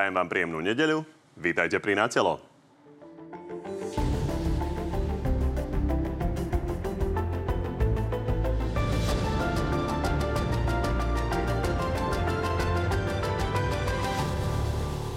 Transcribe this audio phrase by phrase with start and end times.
[0.00, 1.04] Prajem vám príjemnú nedeľu.
[1.36, 2.40] Vítajte pri Natelo.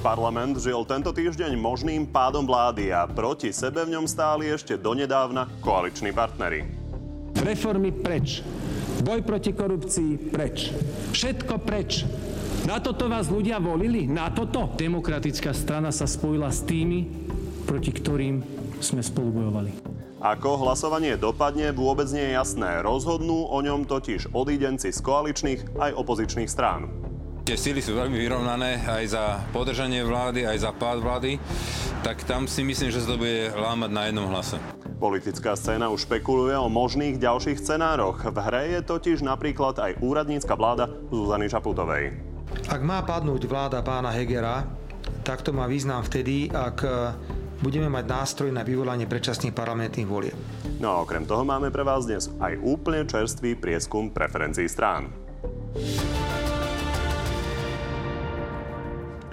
[0.03, 5.47] Parlament žil tento týždeň možným pádom vlády a proti sebe v ňom stáli ešte donedávna
[5.63, 6.67] koaliční partnery.
[7.39, 8.43] Reformy preč.
[8.99, 10.75] Boj proti korupcii preč.
[11.15, 12.03] Všetko preč.
[12.63, 14.07] Na toto vás ľudia volili?
[14.07, 14.71] Na toto?
[14.79, 17.11] Demokratická strana sa spojila s tými,
[17.67, 18.39] proti ktorým
[18.79, 19.83] sme spolubojovali.
[20.23, 22.79] Ako hlasovanie dopadne, vôbec nie je jasné.
[22.79, 26.87] Rozhodnú o ňom totiž odídenci z koaličných aj opozičných strán.
[27.43, 31.43] Tie síly sú veľmi vyrovnané aj za podržanie vlády, aj za pád vlády,
[31.99, 34.55] tak tam si myslím, že sa to bude lámať na jednom hlase.
[35.03, 38.23] Politická scéna už špekuluje o možných ďalších scenároch.
[38.23, 42.32] V hre je totiž napríklad aj úradnícka vláda Zuzany Čaputovej.
[42.71, 44.63] Ak má padnúť vláda pána Hegera,
[45.27, 46.89] tak to má význam vtedy, ak e,
[47.59, 50.37] budeme mať nástroj na vyvolanie predčasných parlamentných volieb.
[50.79, 55.11] No a okrem toho máme pre vás dnes aj úplne čerstvý prieskum preferencií strán.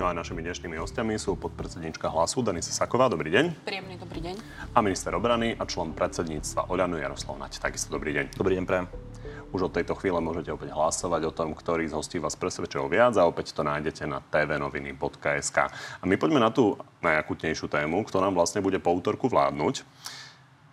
[0.00, 3.06] No a našimi dnešnými hostiami sú podpredsednička hlasu Denisa Saková.
[3.12, 3.62] Dobrý deň.
[3.62, 4.34] Príjemný dobrý deň.
[4.75, 7.62] A minister obrany a člen predsedníctva Oľanu Jaroslav Nať.
[7.62, 8.34] Takisto dobrý deň.
[8.34, 9.09] Dobrý deň, prajem.
[9.51, 13.19] Už od tejto chvíle môžete opäť hlasovať o tom, ktorý z hostí vás presvedčil viac
[13.19, 15.59] a opäť to nájdete na tvnoviny.sk.
[15.98, 19.83] A my poďme na tú najakutnejšiu tému, ktorá nám vlastne bude po útorku vládnuť.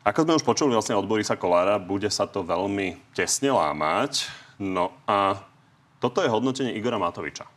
[0.06, 4.30] Ako sme už počuli vlastne od Borisa Kolára, bude sa to veľmi tesne lámať.
[4.62, 5.42] No a
[5.98, 7.57] toto je hodnotenie Igora Matoviča.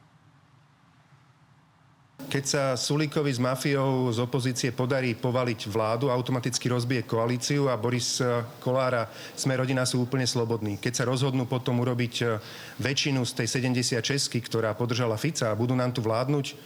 [2.27, 8.21] Keď sa Sulíkovi s mafiou z opozície podarí povaliť vládu, automaticky rozbije koalíciu a Boris
[8.21, 10.77] eh, Kolára sme rodina sú úplne slobodní.
[10.77, 12.37] Keď sa rozhodnú potom urobiť eh,
[12.83, 16.57] väčšinu z tej 76, ktorá podržala Fica a budú nám tu vládnuť, eh,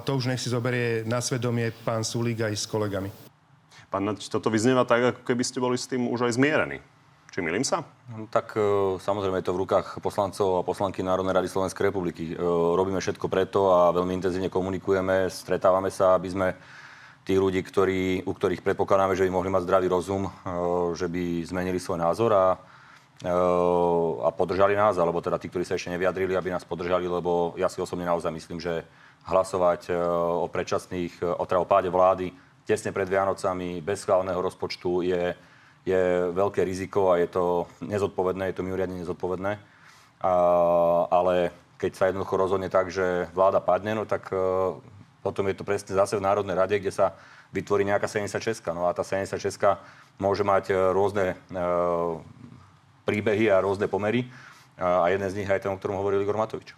[0.00, 3.12] to už nech si zoberie na svedomie pán Sulík aj s kolegami.
[3.92, 6.93] Pán Nať, toto vyznieva tak, ako keby ste boli s tým už aj zmierení.
[7.34, 7.82] Či milím sa?
[8.14, 12.30] No, tak e, samozrejme je to v rukách poslancov a poslanky Národnej rady Slovenskej republiky.
[12.30, 12.34] E,
[12.78, 16.54] robíme všetko preto a veľmi intenzívne komunikujeme, stretávame sa, aby sme
[17.26, 20.32] tých ľudí, ktorí, u ktorých predpokladáme, že by mohli mať zdravý rozum, e,
[20.94, 22.54] že by zmenili svoj názor a,
[23.26, 27.66] a podržali nás, alebo teda tí, ktorí sa ešte nevyjadrili, aby nás podržali, lebo ja
[27.66, 28.86] si osobne naozaj myslím, že
[29.26, 29.90] hlasovať
[30.38, 32.30] o predčasných, o, teda o páde vlády
[32.62, 35.34] tesne pred Vianocami bez schváleného rozpočtu je
[35.84, 39.52] je veľké riziko a je to nezodpovedné, je to mimoriadne nezodpovedné.
[40.24, 40.32] A,
[41.12, 44.80] ale keď sa jednoducho rozhodne tak, že vláda padne, no tak uh,
[45.20, 47.12] potom je to presne zase v Národnej rade, kde sa
[47.52, 48.64] vytvorí nejaká 76.
[48.72, 49.38] No a tá 76
[50.18, 52.18] môže mať e, rôzne uh,
[53.06, 54.26] príbehy a rôzne pomery.
[54.74, 56.74] A jeden z nich aj ten, o ktorom hovoril Igor Matovič.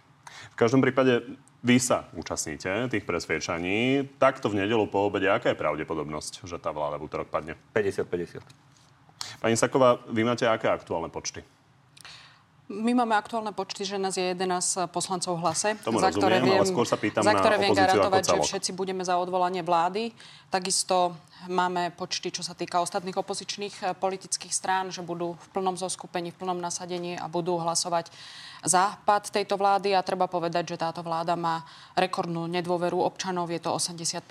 [0.53, 1.25] V každom prípade
[1.65, 4.05] vy sa účastníte tých presviečaní.
[4.21, 7.57] Takto v nedelu po obede, aká je pravdepodobnosť, že tá vláda v útorok padne?
[7.73, 8.76] 50-50.
[9.37, 11.45] Pani Saková, vy máte aké aktuálne počty?
[12.67, 16.37] My máme aktuálne počty, že nás je 11 poslancov v hlase, Tomu za rozumiem, ktoré
[16.43, 20.11] viem, ale skôr sa pýtam za ktoré viem garantovať, že všetci budeme za odvolanie vlády.
[20.51, 21.15] Takisto
[21.47, 26.35] máme počty, čo sa týka ostatných opozičných eh, politických strán, že budú v plnom zoskupení,
[26.35, 28.11] v plnom nasadení a budú hlasovať
[28.67, 29.95] za pad tejto vlády.
[29.95, 31.63] A treba povedať, že táto vláda má
[31.95, 34.27] rekordnú nedôveru občanov, je to 85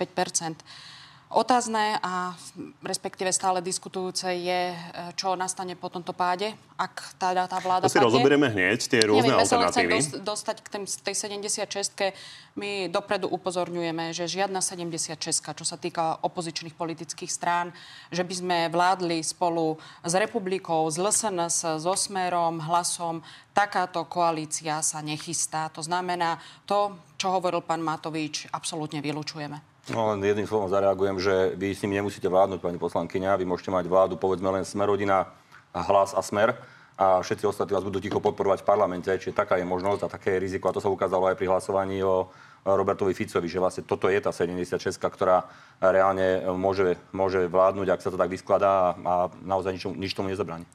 [1.27, 2.39] Otázne a
[2.79, 4.77] respektíve stále diskutujúce je, e,
[5.19, 8.15] čo nastane po tomto páde, ak tá, tá vláda To si padne.
[8.15, 9.91] rozoberieme hneď, tie rôzne Neviem, alternatívy.
[9.99, 10.67] Chcem dostať k
[11.03, 12.15] tej 76
[12.55, 15.19] My dopredu upozorňujeme, že žiadna 76
[15.51, 17.75] čo sa týka opozičných politických strán,
[18.07, 19.75] že by sme vládli spolu
[20.07, 23.19] s republikou, s LSNS, s Osmerom, hlasom,
[23.51, 25.67] takáto koalícia sa nechystá.
[25.75, 29.76] To znamená, to, čo hovoril pán Matovič, absolútne vylučujeme.
[29.87, 33.39] No len jedným slovom zareagujem, že vy s nimi nemusíte vládnuť, pani poslankyňa.
[33.39, 35.31] Vy môžete mať vládu, povedzme len Smerodina,
[35.71, 36.59] hlas a smer
[36.97, 39.07] a všetci ostatní vás budú ticho podporovať v parlamente.
[39.13, 40.65] Čiže taká je možnosť a také je riziko.
[40.67, 42.33] A to sa ukázalo aj pri hlasovaní o
[42.65, 45.45] Robertovi Ficovi, že vlastne toto je tá 76, ktorá
[45.77, 50.65] reálne môže, môže vládnuť, ak sa to tak vyskladá a, naozaj nič, nič tomu nezabráni.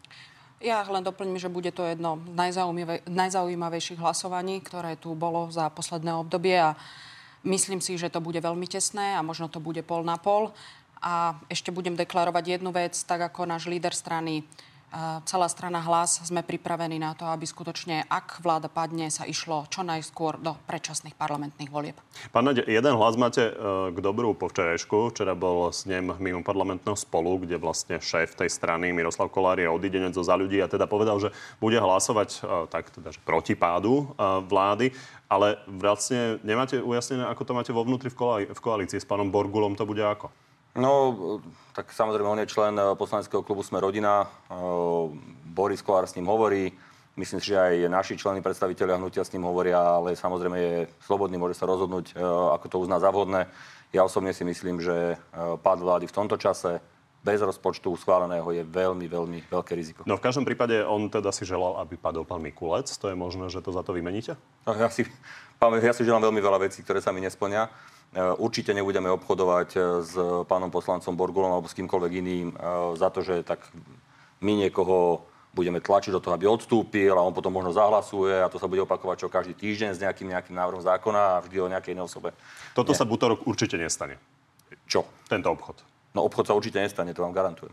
[0.62, 2.22] Ja len doplním, že bude to jedno
[3.10, 6.78] najzaujímavejších hlasovaní, ktoré tu bolo za posledné obdobie a
[7.42, 10.54] Myslím si, že to bude veľmi tesné a možno to bude pol na pol.
[11.02, 14.46] A ešte budem deklarovať jednu vec, tak ako náš líder strany
[15.24, 19.80] celá strana hlas sme pripravení na to, aby skutočne, ak vláda padne, sa išlo čo
[19.80, 21.96] najskôr do predčasných parlamentných volieb.
[22.28, 23.52] Pán Naď, jeden hlas máte e,
[23.92, 25.12] k dobrú po včerajšku.
[25.12, 29.68] Včera bol s ním mimo parlamentného spolu, kde vlastne šéf tej strany Miroslav Kolár je
[29.68, 33.56] odídenec zo za ľudí a teda povedal, že bude hlasovať e, tak teda, že proti
[33.56, 34.92] pádu e, vlády.
[35.32, 39.32] Ale vlastne nemáte ujasnené, ako to máte vo vnútri v, koalí- v koalícii s pánom
[39.32, 40.28] Borgulom, to bude ako?
[40.72, 41.14] No,
[41.76, 44.24] tak samozrejme, on je člen eh, poslaneckého klubu Sme rodina.
[44.24, 44.54] Eh,
[45.52, 46.72] Boris Kolár s ním hovorí.
[47.12, 51.36] Myslím si, že aj naši členy predstaviteľia hnutia s ním hovoria, ale samozrejme je slobodný,
[51.36, 53.52] môže sa rozhodnúť, eh, ako to uzná za vhodné.
[53.92, 56.80] Ja osobne si myslím, že pád vlády v tomto čase
[57.20, 60.00] bez rozpočtu schváleného je veľmi, veľmi veľké riziko.
[60.08, 62.88] No v každom prípade on teda si želal, aby padol pán Mikulec.
[62.88, 64.34] To je možné, že to za to vymeníte?
[64.66, 65.06] No, ja, si,
[65.60, 67.70] ja si želám veľmi veľa vecí, ktoré sa mi nesplnia.
[68.12, 70.12] Eh, určite nebudeme obchodovať eh, s
[70.44, 72.56] pánom poslancom Borgulom alebo s kýmkoľvek iným eh,
[73.00, 73.64] za to, že tak
[74.44, 75.24] my niekoho
[75.56, 78.84] budeme tlačiť do toho, aby odstúpil a on potom možno zahlasuje a to sa bude
[78.84, 82.36] opakovať čo každý týždeň s nejakým, nejakým návrhom zákona a vždy o nejakej inej osobe.
[82.76, 83.00] Toto Nie.
[83.00, 84.20] sa v útorok určite nestane.
[84.84, 85.08] Čo?
[85.24, 85.80] Tento obchod.
[86.12, 87.72] No obchod sa určite nestane, to vám garantujem.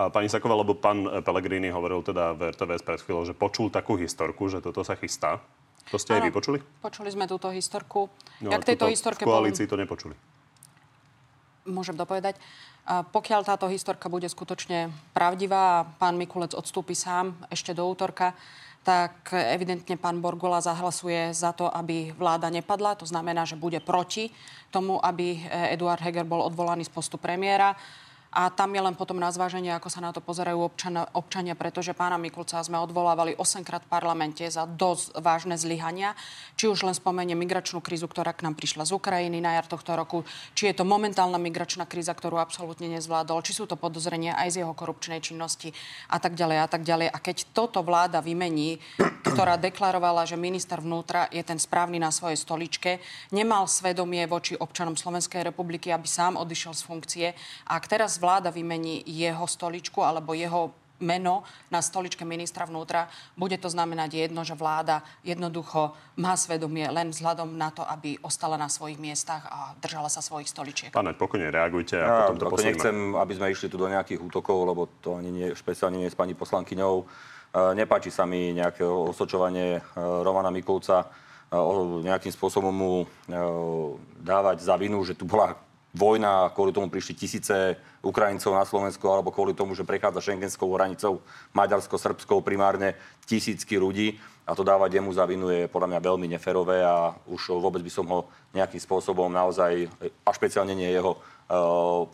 [0.00, 3.96] A pani Saková, lebo pán Pellegrini hovoril teda v RTVS pred chvíľou, že počul takú
[4.00, 5.44] historku, že toto sa chystá.
[5.94, 6.58] To ste aj vy počuli?
[7.10, 8.10] Sme túto historku.
[8.42, 10.18] No, Jak tejto historke v koalícii to nepočuli.
[11.66, 12.38] Môžem dopovedať.
[12.86, 18.34] Pokiaľ táto historka bude skutočne pravdivá a pán Mikulec odstúpi sám ešte do útorka,
[18.86, 22.94] tak evidentne pán Borgola zahlasuje za to, aby vláda nepadla.
[23.02, 24.30] To znamená, že bude proti
[24.70, 25.42] tomu, aby
[25.74, 27.74] Eduard Heger bol odvolaný z postu premiéra.
[28.36, 31.96] A tam je len potom na zváženie, ako sa na to pozerajú občania, občania pretože
[31.96, 36.12] pána Mikulca sme odvolávali 8 krát v parlamente za dosť vážne zlyhania.
[36.60, 39.96] Či už len spomenie migračnú krízu, ktorá k nám prišla z Ukrajiny na jar tohto
[39.96, 44.52] roku, či je to momentálna migračná kríza, ktorú absolútne nezvládol, či sú to podozrenia aj
[44.52, 45.72] z jeho korupčnej činnosti
[46.12, 47.08] a tak ďalej a tak ďalej.
[47.08, 48.76] A keď toto vláda vymení,
[49.24, 53.00] ktorá deklarovala, že minister vnútra je ten správny na svojej stoličke,
[53.32, 57.26] nemal svedomie voči občanom Slovenskej republiky, aby sám odišiel z funkcie.
[57.64, 63.56] A ak teraz vláda vymení jeho stoličku alebo jeho meno na stoličke ministra vnútra, bude
[63.60, 68.72] to znamenať jedno, že vláda jednoducho má svedomie len vzhľadom na to, aby ostala na
[68.72, 70.90] svojich miestach a držala sa svojich stoličiek.
[70.92, 72.72] Pane, pokojne reagujte a ja, potom to posledíme.
[72.72, 76.14] Nechcem, aby sme išli tu do nejakých útokov, lebo to ani nie, špeciálne nie je
[76.16, 76.94] s pani poslankyňou.
[76.96, 77.04] E,
[77.76, 81.56] nepáči sa mi nejaké osočovanie e, Romana Mikulca, e,
[82.08, 82.92] nejakým spôsobom mu
[84.16, 89.32] dávať za vinu, že tu bola vojna, kvôli tomu prišli tisíce Ukrajincov na Slovensko, alebo
[89.32, 91.24] kvôli tomu, že prechádza šengenskou hranicou
[91.56, 92.94] Maďarsko-Srbskou primárne
[93.24, 94.20] tisícky ľudí.
[94.46, 97.90] A to dávať jemu za vinu je podľa mňa veľmi neferové a už vôbec by
[97.90, 99.90] som ho nejakým spôsobom naozaj,
[100.22, 101.54] a špeciálne nie jeho, eh,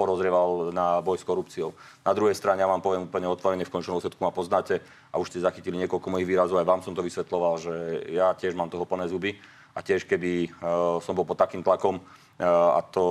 [0.00, 1.76] porozrieval na boj s korupciou.
[2.00, 4.80] Na druhej strane, ja vám poviem úplne otvorene, v končnom dôsledku ma poznáte
[5.12, 7.74] a už ste zachytili niekoľko mojich výrazov, aj vám som to vysvetloval, že
[8.08, 9.36] ja tiež mám toho plné zuby
[9.72, 12.00] a tiež keby uh, som bol pod takým tlakom,
[12.42, 13.04] a to,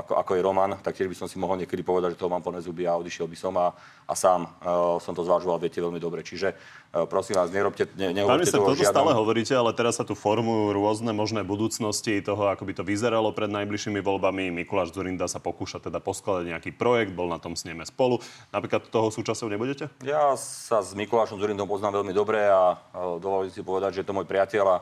[0.00, 2.40] ako, ako je Roman, tak tiež by som si mohol niekedy povedať, že toho mám
[2.40, 3.74] plné zuby a odišiel by som a,
[4.08, 6.24] a sám uh, som to zvažoval, viete veľmi dobre.
[6.24, 8.96] Čiže uh, prosím vás, nerobte, ne, nehovorte toho toto žiadom...
[8.96, 13.28] stále hovoríte, ale teraz sa tu formujú rôzne možné budúcnosti toho, ako by to vyzeralo
[13.34, 14.48] pred najbližšími voľbami.
[14.64, 18.24] Mikuláš Zurinda sa pokúša teda poskladať nejaký projekt, bol na tom s nimi spolu.
[18.56, 19.92] Napríklad toho súčasťou nebudete?
[20.00, 24.08] Ja sa s Mikulášom Zurindom poznám veľmi dobre a uh, dovolím si povedať, že je
[24.08, 24.78] to môj priateľ a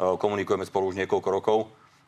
[0.00, 1.58] komunikujeme spolu už niekoľko rokov.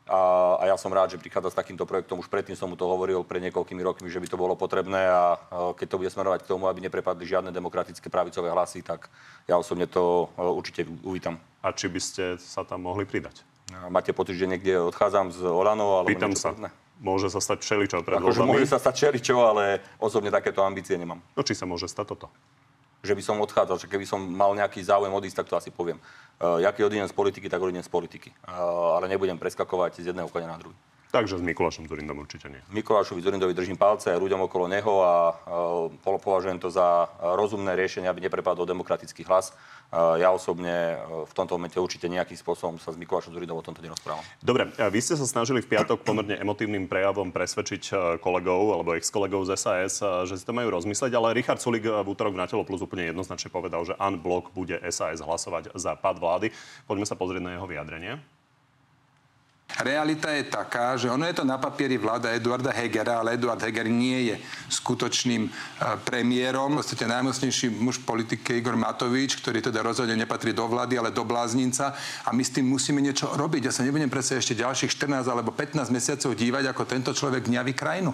[0.03, 2.19] A, a ja som rád, že prichádza s takýmto projektom.
[2.19, 5.39] Už predtým som mu to hovoril pred niekoľkými rokmi, že by to bolo potrebné a,
[5.39, 9.07] a keď to bude smerovať k tomu, aby neprepadli žiadne demokratické pravicové hlasy, tak
[9.47, 11.39] ja osobne to e, určite uvítam.
[11.63, 13.47] A či by ste sa tam mohli pridať?
[13.89, 16.03] Máte pocit, že niekde odchádzam z Olano?
[16.03, 16.51] Alebo Pýtam sa.
[16.51, 16.75] Podobné?
[17.03, 21.19] Môže sa stať všeličo pred akože Môže sa stať všeličo, ale osobne takéto ambície nemám.
[21.35, 22.27] No či sa môže stať toto?
[23.03, 25.99] Že by som odchádzal, že keby som mal nejaký záujem odísť, tak to asi poviem.
[26.39, 28.31] Uh, ja keď odídem z politiky, tak odídem z politiky.
[28.47, 30.75] Uh, ale nebudem preskakovať z jedného konia na druhý.
[31.13, 32.57] Takže s Mikulášom Zurindom určite nie.
[32.73, 35.37] Mikulášovi Zurindovi držím palce aj ľuďom okolo neho a
[35.93, 39.53] uh, považujem to za rozumné riešenie, aby neprepadol demokratický hlas.
[39.93, 43.65] Uh, ja osobne uh, v tomto momente určite nejakým spôsobom sa s Mikulášom Zurindom o
[43.65, 44.25] tomto nerozprávam.
[44.41, 49.61] Dobre, vy ste sa snažili v piatok pomerne emotívnym prejavom presvedčiť kolegov alebo ex-kolegov z
[49.61, 53.13] SAS, že si to majú rozmyslieť, ale Richard Sulik v útorok na Telo Plus úplne
[53.13, 56.57] jednoznačne povedal, že unblock bude SAS hlasovať za pad vlády.
[56.89, 58.17] Poďme sa pozrieť na jeho vyjadrenie.
[59.81, 63.89] Realita je taká, že ono je to na papieri vláda Eduarda Hegera, ale Eduard Heger
[63.89, 64.37] nie je
[64.69, 65.51] skutočným e,
[66.05, 66.77] premiérom.
[66.77, 71.25] V podstate najmocnejší muž politike Igor Matovič, ktorý teda rozhodne nepatrí do vlády, ale do
[71.25, 71.97] bláznica.
[72.29, 73.71] A my s tým musíme niečo robiť.
[73.71, 77.73] Ja sa nebudem predsa ešte ďalších 14 alebo 15 mesiacov dívať, ako tento človek dňaví
[77.73, 78.13] krajinu.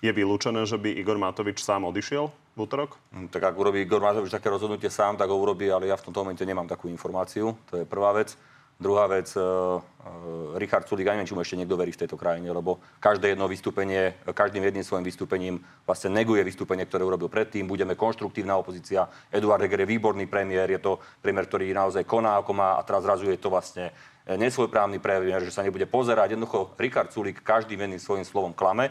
[0.00, 2.42] Je vylúčené, že by Igor Matovič sám odišiel?
[2.52, 3.00] v útorok?
[3.16, 6.04] Hm, tak ak urobí Igor Matovič také rozhodnutie sám, tak ho urobí, ale ja v
[6.04, 7.56] tomto momente nemám takú informáciu.
[7.72, 8.36] To je prvá vec.
[8.82, 12.18] Druhá vec, uh, uh, Richard Sulik, ja neviem, či mu ešte niekto verí v tejto
[12.18, 17.70] krajine, lebo každé jedno vystúpenie, každým jedným svojim vystúpením vlastne neguje vystúpenie, ktoré urobil predtým.
[17.70, 19.06] Budeme konštruktívna opozícia.
[19.30, 23.06] Eduard Heger je výborný premiér, je to premiér, ktorý naozaj koná, ako má a teraz
[23.06, 23.94] zrazu je to vlastne
[24.26, 26.34] nesvojprávny premiér, že sa nebude pozerať.
[26.34, 28.90] Jednoducho, Richard Sulik každým jedným svojim slovom klame.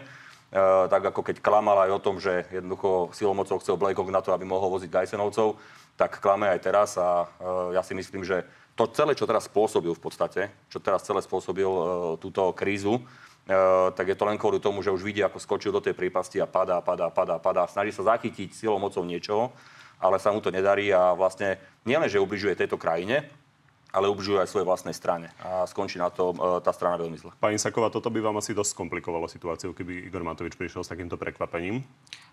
[0.51, 4.35] Uh, tak ako keď klamal aj o tom, že jednoducho silomocou chcel Blakok na to,
[4.35, 5.55] aby mohol voziť Gajsenovcov,
[5.95, 8.43] tak klame aj teraz a uh, ja si myslím, že
[8.81, 12.97] to celé, čo teraz spôsobil v podstate, čo teraz celé spôsobil uh, túto krízu,
[13.41, 16.37] Uh, tak je to len kvôli tomu, že už vidí, ako skočil do tej prípasti
[16.37, 17.65] a padá, padá, padá, padá.
[17.65, 19.49] Snaží sa zachytiť silou mocou niečoho,
[19.97, 23.25] ale sa mu to nedarí a vlastne nielen, že ubližuje tejto krajine,
[23.89, 25.33] ale ubližuje aj svojej vlastnej strane.
[25.41, 27.33] A skončí na to uh, tá strana veľmi zle.
[27.41, 31.17] Pani Saková, toto by vám asi dosť komplikovalo situáciu, keby Igor Matovič prišiel s takýmto
[31.17, 31.81] prekvapením.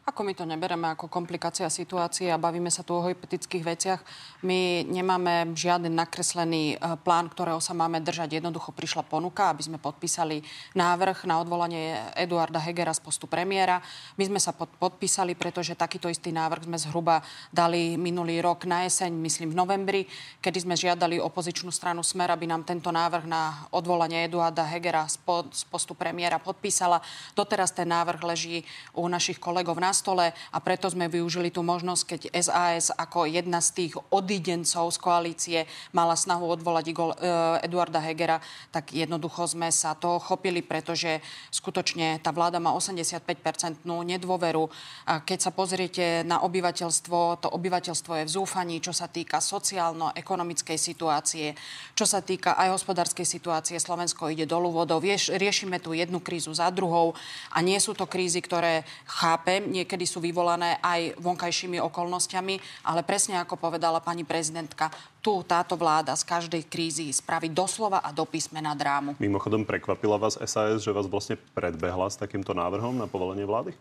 [0.08, 4.00] Ako my to nebereme ako komplikácia situácie a bavíme sa tu o hypotetických veciach.
[4.40, 8.40] My nemáme žiaden nakreslený e, plán, ktorého sa máme držať.
[8.40, 10.40] Jednoducho prišla ponuka, aby sme podpísali
[10.72, 13.84] návrh na odvolanie Eduarda Hegera z postu premiéra.
[14.16, 17.20] My sme sa pod, podpísali, pretože takýto istý návrh sme zhruba
[17.52, 20.00] dali minulý rok na jeseň, myslím v novembri,
[20.40, 25.20] kedy sme žiadali opozičnú stranu Smer, aby nám tento návrh na odvolanie Eduarda Hegera z,
[25.20, 27.04] po, z postu premiéra podpísala.
[27.36, 28.64] Doteraz ten návrh leží
[28.96, 33.58] u našich kolegov na stole a preto sme využili tú možnosť, keď SAS ako jedna
[33.58, 35.58] z tých odidencov z koalície
[35.90, 38.38] mala snahu odvolať Igor, e, Eduarda Hegera,
[38.70, 41.18] tak jednoducho sme sa toho chopili, pretože
[41.50, 44.70] skutočne tá vláda má 85-percentnú nedôveru.
[45.10, 50.78] A keď sa pozriete na obyvateľstvo, to obyvateľstvo je v zúfaní, čo sa týka sociálno-ekonomickej
[50.78, 51.56] situácie,
[51.98, 53.80] čo sa týka aj hospodárskej situácie.
[53.80, 55.00] Slovensko ide dolu vodou.
[55.00, 57.16] riešime tu jednu krízu za druhou
[57.48, 63.00] a nie sú to krízy, ktoré chápem, nie niekedy sú vyvolané aj vonkajšími okolnostiami, ale
[63.00, 64.92] presne ako povedala pani prezidentka,
[65.24, 69.16] tu táto vláda z každej krízy spraví doslova a do písmena drámu.
[69.16, 73.72] Mimochodom, prekvapila vás SAS, že vás vlastne predbehla s takýmto návrhom na povolenie vlády?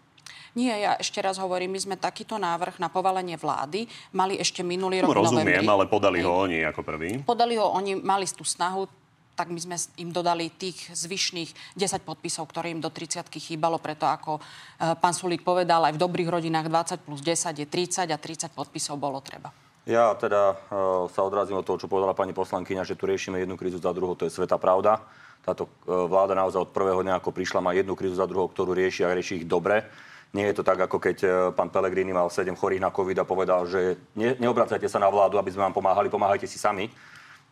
[0.56, 3.86] Nie, ja ešte raz hovorím, my sme takýto návrh na povalenie vlády
[4.16, 5.76] mali ešte minulý rok no, rozumiem, novembri.
[5.76, 7.10] ale podali ho oni ako prvý.
[7.22, 8.90] Podali ho oni, mali tú snahu,
[9.38, 14.10] tak my sme im dodali tých zvyšných 10 podpisov, ktoré im do 30 chýbalo, preto
[14.10, 16.65] ako e, pán Sulík povedal, aj v dobrých rodinách
[16.98, 19.53] 20 plus 10 je 30 a 30 podpisov bolo treba.
[19.88, 23.56] Ja teda uh, sa odrazím od toho, čo povedala pani poslankyňa, že tu riešime jednu
[23.56, 25.00] krízu za druhou, to je sveta pravda.
[25.39, 28.75] Táto uh, vláda naozaj od prvého dňa, ako prišla, má jednu krízu za druhou, ktorú
[28.75, 29.88] rieši a rieši ich dobre.
[30.36, 33.24] Nie je to tak, ako keď uh, pán Pelegrini mal 7 chorých na COVID a
[33.24, 36.91] povedal, že ne, neobracajte sa na vládu, aby sme vám pomáhali, pomáhajte si sami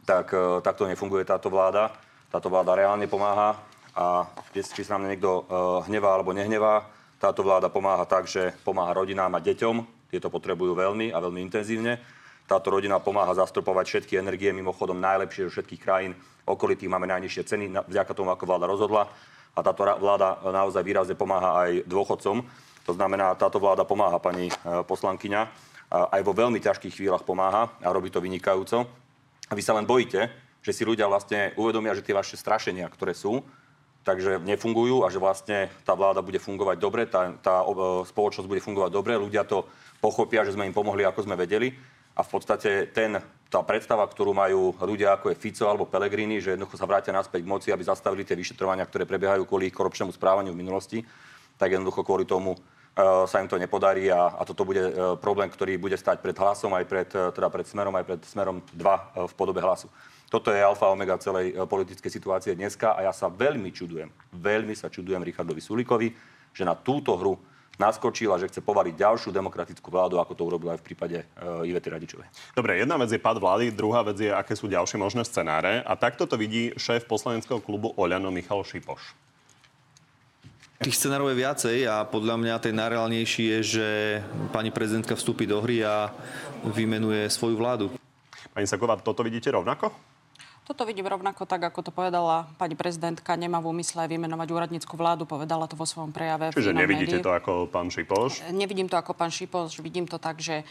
[0.05, 1.91] tak e, takto nefunguje táto vláda.
[2.29, 3.57] Táto vláda reálne pomáha
[3.97, 5.43] a či sa nám niekto e,
[5.89, 6.85] hnevá alebo nehnevá,
[7.15, 10.07] táto vláda pomáha tak, že pomáha rodinám a deťom.
[10.13, 11.97] Tieto potrebujú veľmi a veľmi intenzívne.
[12.45, 16.13] Táto rodina pomáha zastupovať všetky energie, mimochodom najlepšie zo všetkých krajín
[16.45, 19.09] okolitých máme najnižšie ceny, vďaka tomu, ako vláda rozhodla.
[19.57, 22.45] A táto vláda naozaj výrazne pomáha aj dôchodcom.
[22.85, 24.53] To znamená, táto vláda pomáha pani e,
[24.85, 28.85] poslankyňa, aj vo veľmi ťažkých chvíľach pomáha a robí to vynikajúco.
[29.49, 30.31] A vy sa len bojíte,
[30.65, 33.45] že si ľudia vlastne uvedomia, že tie vaše strašenia, ktoré sú,
[34.05, 37.65] takže nefungujú a že vlastne tá vláda bude fungovať dobre, tá, tá
[38.05, 39.65] spoločnosť bude fungovať dobre, ľudia to
[40.01, 41.73] pochopia, že sme im pomohli, ako sme vedeli.
[42.15, 43.19] A v podstate ten,
[43.51, 47.43] tá predstava, ktorú majú ľudia ako je Fico alebo Pelegrini, že jednoducho sa vrátia naspäť
[47.43, 51.03] k moci, aby zastavili tie vyšetrovania, ktoré prebiehajú kvôli ich korupčnému správaniu v minulosti,
[51.59, 52.55] tak jednoducho kvôli tomu
[53.27, 56.71] sa im to nepodarí a, a toto bude uh, problém, ktorý bude stať pred hlasom,
[56.71, 59.91] aj pred, uh, teda pred smerom, aj pred smerom 2 v podobe hlasu.
[60.31, 64.87] Toto je alfa omega celej politickej situácie dneska a ja sa veľmi čudujem, veľmi sa
[64.87, 66.07] čudujem Richardovi Sulikovi,
[66.55, 67.35] že na túto hru
[67.75, 71.67] naskočil a že chce povaliť ďalšiu demokratickú vládu, ako to urobil aj v prípade uh,
[71.67, 72.27] Ivety Radičovej.
[72.55, 75.83] Dobre, jedna vec je pad vlády, druhá vec je, aké sú ďalšie možné scenáre.
[75.83, 79.34] A takto to vidí šéf poslaneckého klubu Oľano Michal Šipoš.
[80.75, 83.87] Tých scenárov je viacej a podľa mňa ten najreálnejší je, že
[84.51, 86.11] pani prezidentka vstúpi do hry a
[86.67, 87.95] vymenuje svoju vládu.
[88.51, 89.95] Pani Saková, toto vidíte rovnako?
[90.65, 93.37] Toto vidím rovnako tak, ako to povedala pani prezidentka.
[93.37, 96.51] Nemá v úmysle vymenovať úradnícku vládu, povedala to vo svojom prejave.
[96.51, 97.27] Čiže nevidíte médiu.
[97.29, 98.43] to ako pán Šipoš?
[98.49, 100.65] Nevidím to ako pán Šipoš, vidím to tak, že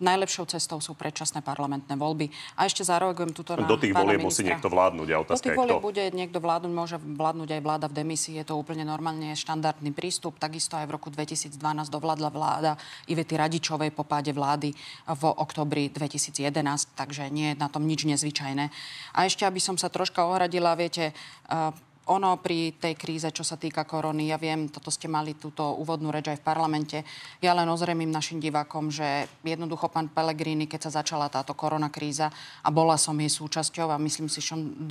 [0.00, 2.32] najlepšou cestou sú predčasné parlamentné voľby.
[2.56, 5.08] A ešte zareagujem tuto na Do tých volieb musí niekto vládnuť.
[5.12, 8.40] A otázka Do tých volieb bude niekto vládnuť, môže vládnuť aj vláda v demisii.
[8.40, 10.40] Je to úplne normálne štandardný prístup.
[10.40, 11.52] Takisto aj v roku 2012
[11.92, 12.72] dovládla vláda
[13.06, 14.72] Ivety Radičovej po páde vlády
[15.06, 16.48] v oktobri 2011,
[16.96, 18.72] takže nie je na tom nič nezvyčajné.
[19.12, 21.12] A ešte, aby som sa troška ohradila, viete,
[21.52, 21.76] uh,
[22.10, 26.10] ono pri tej kríze, čo sa týka korony, ja viem, toto ste mali túto úvodnú
[26.10, 26.98] reč aj v parlamente,
[27.38, 32.26] ja len ozremím našim divákom, že jednoducho pán Pellegrini, keď sa začala táto korona kríza
[32.66, 34.42] a bola som jej súčasťou a myslím si,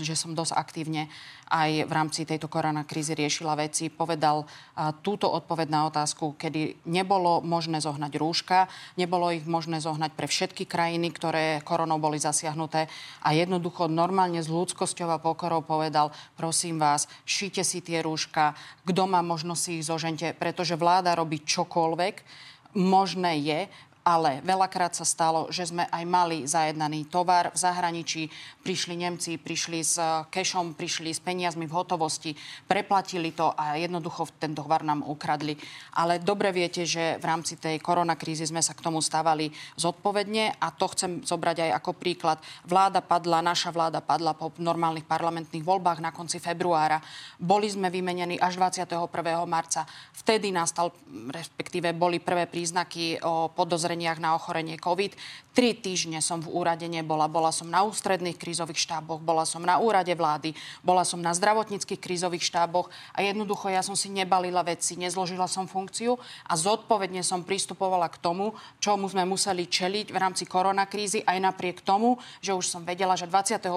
[0.02, 1.12] že som dosť aktívne
[1.52, 4.48] aj v rámci tejto korona krízy riešila veci, povedal
[5.04, 10.64] túto odpoveď na otázku, kedy nebolo možné zohnať rúška, nebolo ich možné zohnať pre všetky
[10.64, 12.88] krajiny, ktoré koronou boli zasiahnuté
[13.20, 18.54] a jednoducho normálne s ľudskosťou a pokorou povedal, prosím vás, šíte si tie rúška,
[18.84, 22.16] kto má možnosť si ich zožente, pretože vláda robí čokoľvek,
[22.78, 23.60] možné je,
[24.02, 28.22] ale veľakrát sa stalo, že sme aj mali zajednaný tovar v zahraničí.
[28.66, 30.02] Prišli Nemci, prišli s
[30.34, 32.34] kešom, prišli s peniazmi v hotovosti,
[32.66, 35.54] preplatili to a jednoducho ten tovar nám ukradli.
[35.98, 40.74] Ale dobre viete, že v rámci tej koronakrízy sme sa k tomu stávali zodpovedne a
[40.74, 42.42] to chcem zobrať aj ako príklad.
[42.66, 46.98] Vláda padla, naša vláda padla po normálnych parlamentných voľbách na konci februára.
[47.38, 48.98] Boli sme vymenení až 21.
[49.46, 49.86] marca.
[50.18, 50.90] Vtedy nastal,
[51.30, 55.16] respektíve boli prvé príznaky o podozrení opatreniach na ochorenie COVID.
[55.52, 57.28] Tri týždne som v úrade nebola.
[57.28, 62.00] Bola som na ústredných krízových štáboch, bola som na úrade vlády, bola som na zdravotníckých
[62.00, 66.16] krízových štáboch a jednoducho ja som si nebalila veci, nezložila som funkciu
[66.48, 71.84] a zodpovedne som pristupovala k tomu, čomu sme museli čeliť v rámci koronakrízy aj napriek
[71.84, 73.76] tomu, že už som vedela, že 21.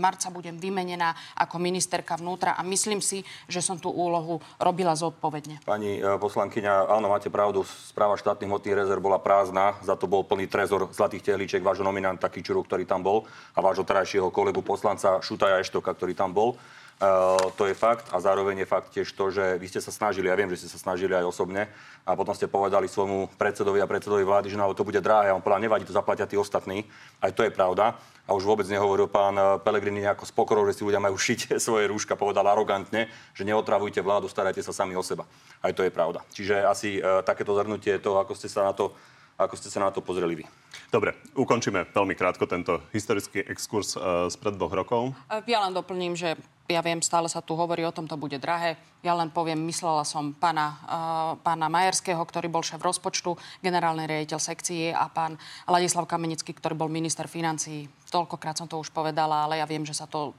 [0.00, 5.60] marca budem vymenená ako ministerka vnútra a myslím si, že som tú úlohu robila zodpovedne.
[5.68, 7.60] Pani e, poslankyňa, áno, máte pravdu,
[7.92, 12.30] správa štátnych hmotných rezerv bola prázdna, za to bol plný trezor zlatých tehličiek vášho nominanta
[12.30, 16.54] Kičuru, ktorý tam bol a vášho terajšieho kolegu poslanca Šutaja Eštoka, ktorý tam bol.
[16.94, 20.30] Uh, to je fakt a zároveň je fakt tiež to, že vy ste sa snažili,
[20.30, 21.66] ja viem, že ste sa snažili aj osobne
[22.06, 25.34] a potom ste povedali svojmu predsedovi a predsedovi vlády, že na to bude drahé a
[25.34, 26.86] on povedal, nevadí, to zaplatia tí ostatní.
[27.18, 27.98] Aj to je pravda.
[28.24, 31.58] A už vôbec nehovoril pán eh, Pelegrini nejako s pokorou, že si ľudia majú šiť
[31.58, 35.26] svoje rúška, povedal arogantne, že neotravujte vládu, starajte sa sami o seba.
[35.66, 36.22] Aj to je pravda.
[36.30, 38.94] Čiže asi uh, takéto zhrnutie toho, ako ste sa na to
[39.34, 40.44] ako ste sa na to pozreli vy.
[40.90, 45.10] Dobre, ukončíme veľmi krátko tento historický exkurs uh, spred dvoch rokov.
[45.26, 46.38] E, ja len doplním, že
[46.70, 48.78] ja viem, stále sa tu hovorí o tom, to bude drahé.
[49.02, 54.38] Ja len poviem, myslela som pána, uh, pána Majerského, ktorý bol šéf rozpočtu, generálny riaditeľ
[54.38, 55.34] sekcie a pán
[55.66, 57.90] Ladislav Kamenický, ktorý bol minister financií.
[58.08, 60.30] Toľkokrát som to už povedala, ale ja viem, že sa to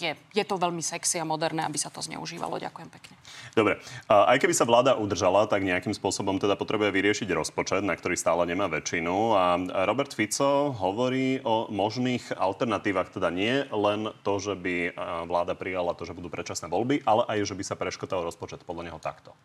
[0.00, 2.56] je, je to veľmi sexy a moderné, aby sa to zneužívalo.
[2.56, 3.14] Ďakujem pekne.
[3.52, 3.78] Dobre.
[4.08, 8.48] Aj keby sa vláda udržala, tak nejakým spôsobom teda potrebuje vyriešiť rozpočet, na ktorý stále
[8.48, 9.36] nemá väčšinu.
[9.36, 14.96] A Robert Fico hovorí o možných alternatívach, teda nie len to, že by
[15.28, 18.90] vláda prijala to, že budú predčasné voľby, ale aj, že by sa preškotal rozpočet podľa
[18.90, 19.36] neho takto.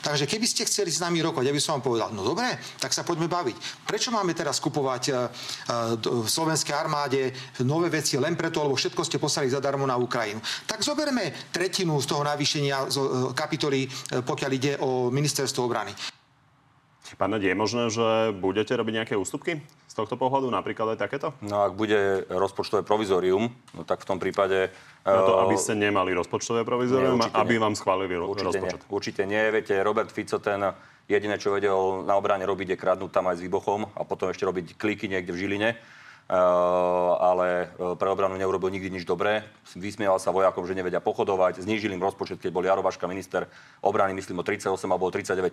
[0.00, 2.92] Takže keby ste chceli s nami rokovať, ja by som vám povedal, no dobre, tak
[2.92, 3.56] sa poďme baviť.
[3.88, 5.28] Prečo máme teraz kupovať uh,
[6.04, 7.32] v slovenskej armáde
[7.64, 10.40] nové veci len preto, lebo všetko ste poslali zadarmo na Ukrajinu?
[10.68, 12.88] Tak zoberme tretinu z toho navýšenia uh,
[13.32, 13.88] kapitoly,
[14.24, 15.96] pokiaľ ide o ministerstvo obrany.
[17.18, 19.58] Pán je možné, že budete robiť nejaké ústupky
[19.90, 21.34] z tohto pohľadu, napríklad aj takéto?
[21.42, 24.70] No ak bude rozpočtové provizorium, no tak v tom prípade...
[25.02, 27.62] Na to, aby ste nemali rozpočtové provizorium, nie, aby nie.
[27.62, 28.80] vám schválili určite rozpočet.
[28.86, 29.42] Nie, určite nie.
[29.50, 30.62] Viete, Robert Fico ten
[31.10, 34.46] jediné, čo vedel na obrane robiť, je kradnúť tam aj s výbochom a potom ešte
[34.46, 35.70] robiť kliky niekde v Žiline.
[36.30, 39.42] Uh, ale e, pre obranu neurobil nikdy nič dobré.
[39.74, 41.58] Vysmieval sa vojakom, že nevedia pochodovať.
[41.58, 43.50] Znížil im rozpočet, keď bol Jarovaška minister
[43.82, 45.50] obrany, myslím o 38 alebo 39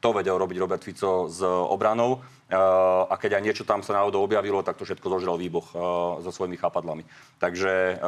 [0.00, 2.20] to vedel robiť Robert Fico s obranou.
[2.46, 5.74] A keď aj niečo tam sa náhodou objavilo, tak to všetko zožral výboch
[6.22, 7.02] so svojimi chápadlami.
[7.42, 7.98] Takže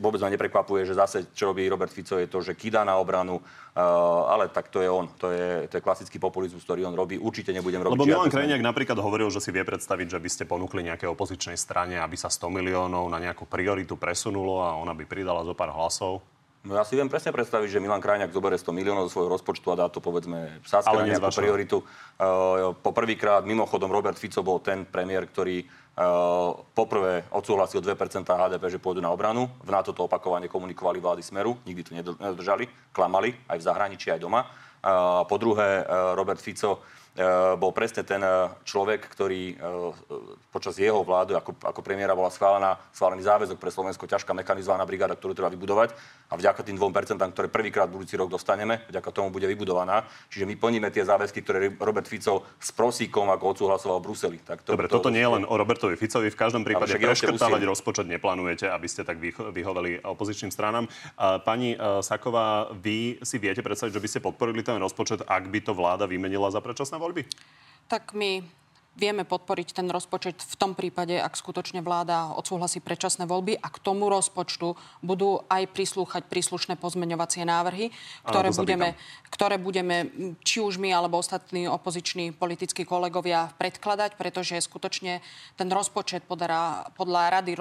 [0.00, 3.44] vôbec ma neprekvapuje, že zase, čo robí Robert Fico, je to, že kýda na obranu,
[3.76, 5.12] ale tak to je on.
[5.20, 7.20] To je, to je klasický populizmus, ktorý on robí.
[7.20, 8.00] Určite nebudem robiť.
[8.00, 11.60] Lebo Milan Krajniak napríklad hovoril, že si vie predstaviť, že by ste ponúkli nejaké opozičnej
[11.60, 15.76] strane, aby sa 100 miliónov na nejakú prioritu presunulo a ona by pridala zo pár
[15.76, 16.24] hlasov.
[16.64, 19.70] No ja si viem presne predstaviť, že Milan Krajňák zoberie 100 miliónov zo svojho rozpočtu
[19.70, 21.78] a dá to povedzme Saske na nejakú prioritu.
[21.82, 28.82] Uh, poprvýkrát mimochodom Robert Fico bol ten premiér, ktorý uh, poprvé odsúhlasil 2% HDP, že
[28.82, 29.46] pôjdu na obranu.
[29.62, 34.18] V NATO to opakovane komunikovali vlády Smeru, nikdy to nedržali, klamali aj v zahraničí, aj
[34.26, 34.42] doma.
[34.82, 37.05] Uh, po druhé, uh, Robert Fico Eh,
[37.56, 39.56] bol presne ten eh, človek, ktorý eh,
[40.52, 45.16] počas jeho vlády ako, ako premiéra bola schválená, schválený záväzok pre Slovensko ťažká mechanizovaná brigáda,
[45.16, 45.96] ktorú treba vybudovať
[46.28, 50.04] a vďaka tým 2%, ktoré prvýkrát budúci rok dostaneme, vďaka tomu bude vybudovaná.
[50.28, 54.38] Čiže my plníme tie záväzky, ktoré Robert Fico s prosíkom ako odsúhlasoval v Bruseli.
[54.42, 56.28] Tak to, Dobre, to, toto nie je len o Robertovi Ficovi.
[56.28, 60.90] V každom prípade preškrtávať rozpočet neplánujete, aby ste tak vyhovali opozičným stranám.
[61.46, 65.72] Pani Saková, vy si viete predstaviť, že by ste podporili ten rozpočet, ak by to
[65.72, 67.22] vláda vymenila za predčasné voľby?
[67.86, 68.42] Tak my
[68.96, 73.78] vieme podporiť ten rozpočet v tom prípade, ak skutočne vláda odsúhlasí predčasné voľby a k
[73.84, 74.72] tomu rozpočtu
[75.04, 77.92] budú aj prislúchať príslušné pozmeňovacie návrhy,
[78.24, 78.96] ktoré, budeme,
[79.28, 80.08] ktoré budeme
[80.40, 85.20] či už my alebo ostatní opoziční politickí kolegovia predkladať, pretože skutočne
[85.60, 87.58] ten rozpočet podľa, podľa Rady e,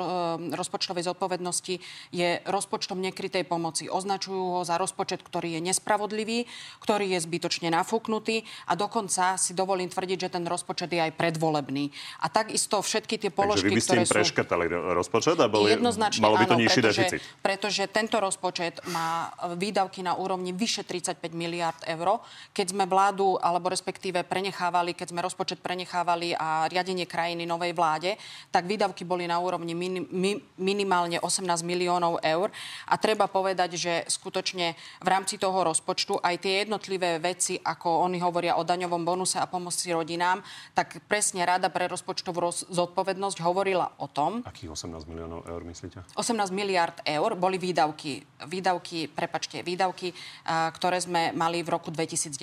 [0.56, 1.76] rozpočtovej zodpovednosti
[2.16, 3.92] je rozpočtom nekrytej pomoci.
[3.92, 6.48] Označujú ho za rozpočet, ktorý je nespravodlivý,
[6.80, 11.90] ktorý je zbytočne nafúknutý a dokonca si dovolím tvrdiť, že ten rozpočet je aj predvolebný.
[12.22, 15.50] A takisto všetky tie Takže položky, vy by ste ktoré im preškrtali ro- rozpočet a
[15.50, 17.22] boli, Jednoznačne malo by to áno, nižší pretože, deficit.
[17.42, 22.22] pretože tento rozpočet má výdavky na úrovni vyše 35 miliard eur.
[22.54, 28.14] Keď sme vládu, alebo respektíve prenechávali, keď sme rozpočet prenechávali a riadenie krajiny novej vláde,
[28.54, 32.54] tak výdavky boli na úrovni minim, mi, minimálne 18 miliónov eur.
[32.86, 38.22] A treba povedať, že skutočne v rámci toho rozpočtu aj tie jednotlivé veci, ako oni
[38.22, 40.44] hovoria o daňovom bonuse a pomoci rodinám,
[40.76, 46.04] tak presne Rada pre rozpočtovú roz- zodpovednosť hovorila o tom, Akých 18 miliónov eur myslíte?
[46.12, 50.12] 18 miliard eur boli výdavky, výdavky, prepačte, výdavky,
[50.44, 52.36] a, ktoré sme mali v roku 2019.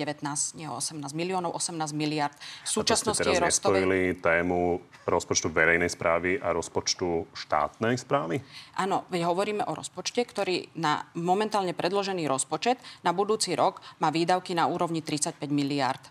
[0.57, 2.33] Nie 18 miliónov, 18 miliard.
[2.33, 7.93] V A to ste súčasnosti teraz je nespojili tému rozpočtu verejnej správy a rozpočtu štátnej
[8.01, 8.41] správy?
[8.73, 14.57] Áno, veď hovoríme o rozpočte, ktorý na momentálne predložený rozpočet na budúci rok má výdavky
[14.57, 16.01] na úrovni 35 miliard.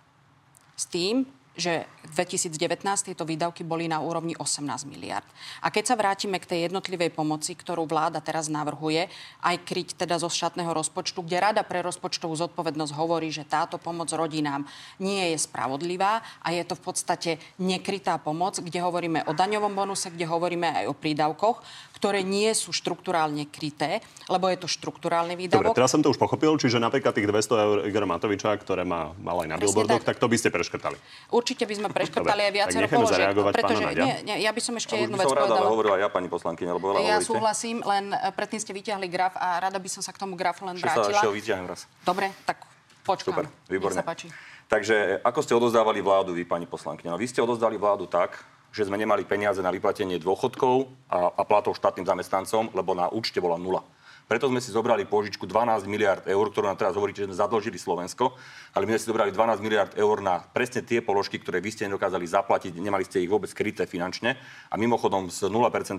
[0.79, 5.27] S tým, že v 2019 tieto výdavky boli na úrovni 18 miliard.
[5.61, 9.13] A keď sa vrátime k tej jednotlivej pomoci, ktorú vláda teraz navrhuje,
[9.45, 14.09] aj kryť teda zo štátneho rozpočtu, kde Rada pre rozpočtovú zodpovednosť hovorí, že táto pomoc
[14.11, 14.65] rodinám
[14.97, 20.09] nie je spravodlivá a je to v podstate nekrytá pomoc, kde hovoríme o daňovom bonuse,
[20.09, 21.61] kde hovoríme aj o prídavkoch,
[22.03, 25.79] ktoré nie sú štruktúrálne kryté, lebo je to štruktúrálny Dobre, výdavok.
[25.79, 29.47] teraz som to už pochopil, čiže napríklad tých 200 eur Igora Matoviča, ktoré má mal
[29.47, 30.19] aj na billboardoch, tak.
[30.19, 30.19] tak.
[30.19, 30.99] to by ste preškrtali.
[31.31, 33.15] Určite by sme preškrtali Dobre, aj viacero položiek.
[33.23, 35.63] zareagovať Pretože, nie, nie, ja by som ešte jednu vec povedala.
[35.71, 37.31] hovorila ja, pani poslankyňa, lebo veľa Ja hovoríte.
[37.31, 40.67] súhlasím, len e, predtým ste vyťahli graf a rada by som sa k tomu grafu
[40.67, 41.07] len vrátila.
[41.07, 41.87] ešte ho vyťahnem raz.
[42.03, 42.67] Dobre, tak
[43.07, 43.31] počkám.
[43.31, 43.95] Super, výborne.
[43.95, 44.27] Nech sa páči.
[44.67, 47.15] Takže ako ste odozdávali vládu vy, pani poslankyňa?
[47.15, 48.41] No, vy ste odozdali vládu tak,
[48.73, 53.39] že sme nemali peniaze na vyplatenie dôchodkov a, a platov štátnym zamestnancom, lebo na účte
[53.39, 53.85] bola nula.
[54.33, 57.77] Preto sme si zobrali požičku 12 miliard eur, ktorú nám teraz hovoríte, že sme zadlžili
[57.77, 58.33] Slovensko,
[58.73, 61.85] ale my sme si zobrali 12 miliard eur na presne tie položky, ktoré vy ste
[61.85, 64.39] nedokázali zaplatiť, nemali ste ich vôbec kryté finančne.
[64.73, 65.53] A mimochodom s 0%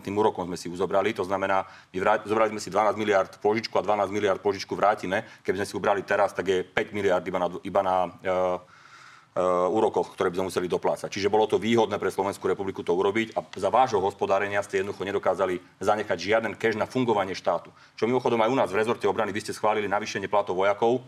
[0.10, 3.78] úrokom sme si ju zobrali, to znamená, my vrát, zobrali sme si 12 miliard požičku
[3.78, 5.30] a 12 miliard požičku vrátime.
[5.46, 8.32] Keby sme si ubrali teraz, tak je 5 miliard iba na, iba na e,
[9.74, 11.10] úrokoch, ktoré by sme museli doplácať.
[11.10, 15.10] Čiže bolo to výhodné pre Slovenskú republiku to urobiť a za vášho hospodárenia ste jednoducho
[15.10, 17.74] nedokázali zanechať žiaden cash na fungovanie štátu.
[17.98, 21.02] Čo mimochodom aj u nás v rezorte obrany vy ste schválili navýšenie platov vojakov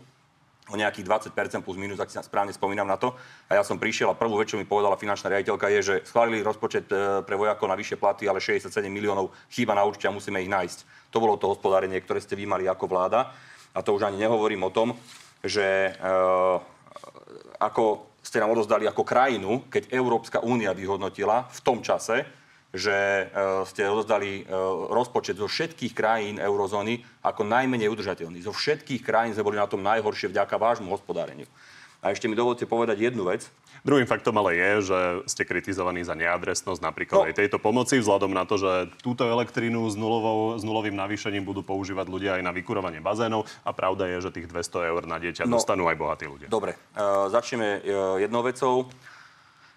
[0.66, 3.14] o nejakých 20% plus minus, ak si správne spomínam na to.
[3.46, 6.42] A ja som prišiel a prvú vec, čo mi povedala finančná riaditeľka, je, že schválili
[6.42, 10.42] rozpočet e, pre vojakov na vyššie platy, ale 67 miliónov chýba na účte a musíme
[10.42, 11.08] ich nájsť.
[11.14, 13.30] To bolo to hospodárenie, ktoré ste vy mali ako vláda.
[13.70, 14.98] A to už ani nehovorím o tom,
[15.46, 16.10] že e,
[17.62, 22.26] ako ste nám odozdali ako krajinu, keď Európska únia vyhodnotila v tom čase,
[22.74, 23.24] že e,
[23.70, 24.50] ste odozdali e,
[24.90, 28.42] rozpočet zo všetkých krajín eurozóny ako najmenej udržateľný.
[28.42, 31.46] Zo všetkých krajín sme boli na tom najhoršie vďaka vášmu hospodáreniu.
[32.02, 33.46] A ešte mi dovolte povedať jednu vec.
[33.86, 34.98] Druhým faktom ale je, že
[35.30, 37.26] ste kritizovaní za neadresnosť napríklad No.
[37.30, 41.62] aj tejto pomoci, vzhľadom na to, že túto elektrínu s, nulovou, s nulovým navýšením budú
[41.62, 45.46] používať ľudia aj na vykurovanie bazénov a pravda je, že tých 200 eur na dieťa
[45.46, 45.54] No.
[45.54, 46.50] dostanú aj bohatí ľudia.
[46.50, 48.90] Dobre, uh, začneme uh, jednou vecou.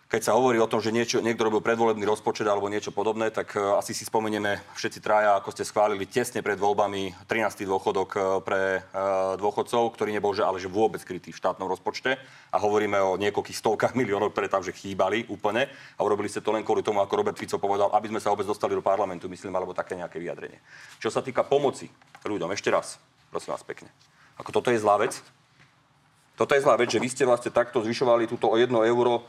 [0.09, 3.53] Keď sa hovorí o tom, že niečo, niekto robil predvolebný rozpočet alebo niečo podobné, tak
[3.53, 7.69] uh, asi si spomenieme všetci traja, ako ste schválili tesne pred voľbami 13.
[7.69, 12.17] dôchodok uh, pre uh, dôchodcov, ktorý nebol že, ale že vôbec krytý v štátnom rozpočte.
[12.49, 15.69] A hovoríme o niekoľkých stovkách miliónov, ktoré tam že chýbali úplne.
[15.69, 18.49] A urobili ste to len kvôli tomu, ako Robert Fico povedal, aby sme sa vôbec
[18.49, 20.57] dostali do parlamentu, myslím, alebo také nejaké vyjadrenie.
[20.97, 21.85] Čo sa týka pomoci
[22.25, 22.97] ľuďom, ešte raz,
[23.29, 23.93] prosím vás pekne.
[24.41, 25.21] Ako toto je zlá vec,
[26.39, 29.23] toto je zlá vec, že vy ste vlastne takto zvyšovali túto o 1 euro e,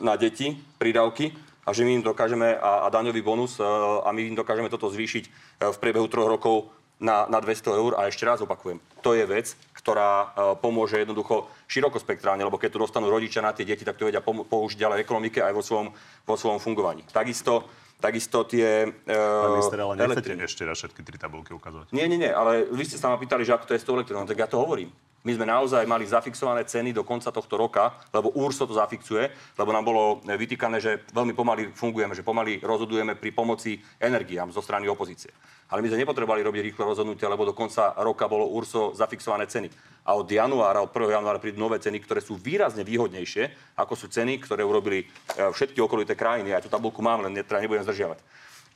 [0.00, 3.64] na deti, prídavky, a že my im dokážeme, a, a daňový bonus, e,
[4.04, 5.30] a my im dokážeme toto zvýšiť e,
[5.72, 6.68] v priebehu troch rokov
[7.00, 7.92] na, na 200 eur.
[7.96, 10.32] A ešte raz opakujem, to je vec, ktorá
[10.64, 14.80] pomôže jednoducho širokospektrálne, lebo keď to dostanú rodičia na tie deti, tak to vedia použiť
[14.80, 15.88] ďalej v ekonomike aj vo svojom,
[16.24, 17.04] vo svojom fungovaní.
[17.12, 17.68] Takisto,
[18.00, 18.88] takisto tie...
[19.04, 21.92] Pán minister, ale nechcete ešte raz všetky tri tabulky ukazovať.
[21.92, 23.92] Nie, nie, nie, ale vy ste sa ma pýtali, že ako to je s tou
[23.92, 24.88] elektrínou, tak ja to hovorím.
[25.24, 29.72] My sme naozaj mali zafixované ceny do konca tohto roka, lebo URSO to zafixuje, lebo
[29.72, 34.84] nám bolo vytýkané, že veľmi pomaly fungujeme, že pomaly rozhodujeme pri pomoci energiám zo strany
[34.84, 35.32] opozície.
[35.72, 39.72] Ale my sme nepotrebovali robiť rýchle rozhodnutia, lebo do konca roka bolo URSO zafixované ceny.
[40.04, 41.16] A od januára, od 1.
[41.16, 45.04] januára prídu nové ceny, ktoré sú výrazne výhodnejšie, ako sú ceny, ktoré urobili e,
[45.40, 46.52] všetky okolité krajiny.
[46.52, 48.20] Ja tú tabulku mám, len teda nebudem zdržiavať.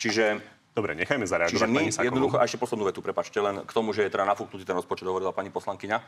[0.00, 0.40] Čiže
[0.76, 3.90] Dobre, nechajme zareagovať Čiže my pani jednoducho, a ešte poslednú vetu, prepačte, len k tomu,
[3.90, 5.98] že je teda nafúknutý ten rozpočet, hovorila pani poslankyňa.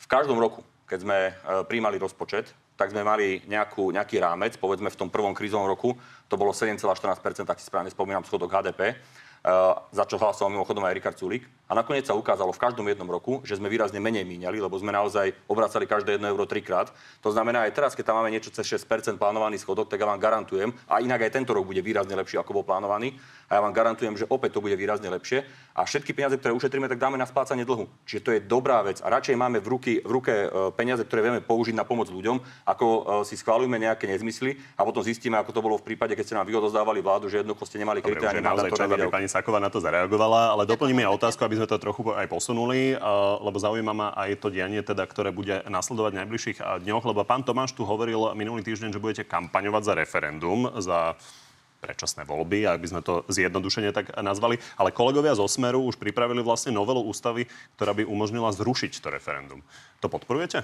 [0.00, 1.32] V každom roku, keď sme e,
[1.68, 2.48] príjmali rozpočet,
[2.80, 5.92] tak sme mali nejakú, nejaký rámec, povedzme v tom prvom krízovom roku,
[6.26, 8.96] to bolo 7,14%, tak si správne spomínam, schodok HDP.
[9.40, 11.48] Uh, za čo hlasoval mimochodom aj Richard Sulik.
[11.64, 14.92] A nakoniec sa ukázalo v každom jednom roku, že sme výrazne menej míňali, lebo sme
[14.92, 16.92] naozaj obracali každé 1 euro trikrát.
[17.24, 20.20] To znamená aj teraz, keď tam máme niečo cez 6% plánovaný schodok, tak ja vám
[20.20, 23.16] garantujem, a inak aj tento rok bude výrazne lepší, ako bol plánovaný,
[23.50, 25.42] a ja vám garantujem, že opäť to bude výrazne lepšie.
[25.74, 27.90] A všetky peniaze, ktoré ušetríme, tak dáme na splácanie dlhu.
[28.06, 29.02] Čiže to je dobrá vec.
[29.02, 30.46] A radšej máme v, ruky, v ruke e,
[30.78, 35.02] peniaze, ktoré vieme použiť na pomoc ľuďom, ako e, si schválujeme nejaké nezmysly a potom
[35.02, 37.82] zistíme, ako to bolo v prípade, keď ste nám vy odozdávali vládu, že jednoducho ste
[37.82, 41.02] nemali Dobre, kritéria už je naozaj čas, aby pani Saková na to zareagovala, ale doplním
[41.02, 44.78] ja otázku, aby sme to trochu aj posunuli, uh, lebo zaujíma ma aj to dianie,
[44.78, 49.02] teda, ktoré bude nasledovať v najbližších dňoch, lebo pán Tomáš tu hovoril minulý týždeň, že
[49.02, 51.18] budete kampaňovať za referendum, za
[51.80, 54.60] predčasné voľby, ak by sme to zjednodušene tak nazvali.
[54.76, 57.48] Ale kolegovia zo Smeru už pripravili vlastne novelu ústavy,
[57.80, 59.64] ktorá by umožnila zrušiť to referendum.
[60.04, 60.62] To podporujete?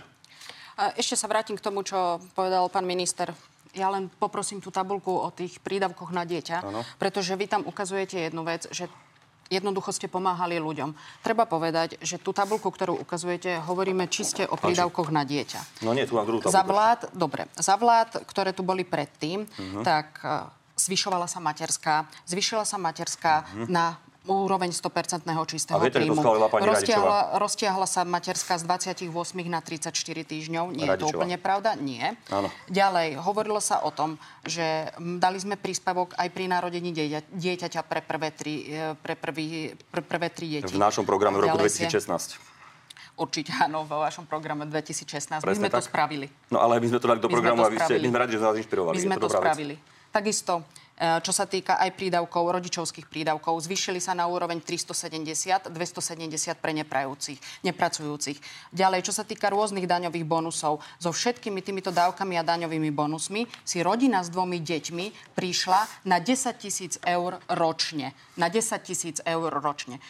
[1.01, 3.33] Ešte sa vrátim k tomu, čo povedal pán minister.
[3.73, 6.81] Ja len poprosím tú tabulku o tých prídavkoch na dieťa, ano.
[7.01, 8.89] pretože vy tam ukazujete jednu vec, že
[9.49, 10.93] jednoducho ste pomáhali ľuďom.
[11.23, 15.85] Treba povedať, že tú tabulku, ktorú ukazujete, hovoríme čiste o prídavkoch na dieťa.
[15.87, 16.57] No nie, tu mám druhú tabulku.
[16.57, 19.85] Za vlád, dobre, za vlád, ktoré tu boli predtým, uh-huh.
[19.87, 20.19] tak
[20.77, 23.67] zvyšovala sa materská, zvyšila sa materská uh-huh.
[23.67, 26.19] na úroveň 100% čistého a viete, príjmu.
[26.51, 29.07] roztiahla, roztiahla sa materská z 28
[29.47, 30.75] na 34 týždňov.
[30.75, 30.91] Nie Radičová.
[30.91, 31.79] je to úplne pravda?
[31.79, 32.19] Nie.
[32.29, 32.51] Áno.
[32.67, 38.01] Ďalej, hovorilo sa o tom, že dali sme príspevok aj pri narodení dieťa, dieťaťa pre
[38.03, 40.75] prvé tri, e, pre prvý, pre prvé tri deti.
[40.75, 42.57] V našom programe v roku 2016.
[43.17, 45.41] Určite áno, vo vašom programe 2016.
[45.41, 45.81] Presne my sme tak.
[45.81, 46.27] to spravili.
[46.53, 48.43] No ale my sme to dali do programu a vy ste, my sme radi, že
[48.43, 48.95] nás inšpirovali.
[48.99, 49.77] My sme to, to spravili.
[49.79, 49.96] Vec.
[50.17, 50.65] Takisto
[50.97, 56.73] e, čo sa týka aj prídavkov, rodičovských prídavkov, zvýšili sa na úroveň 370, 270 pre
[56.73, 58.41] neprajúcich, nepracujúcich.
[58.73, 63.85] Ďalej, čo sa týka rôznych daňových bonusov, so všetkými týmito dávkami a daňovými bonusmi si
[63.85, 68.17] rodina s dvomi deťmi prišla na 10 tisíc eur ročne.
[68.41, 70.01] Na 10 tisíc eur ročne.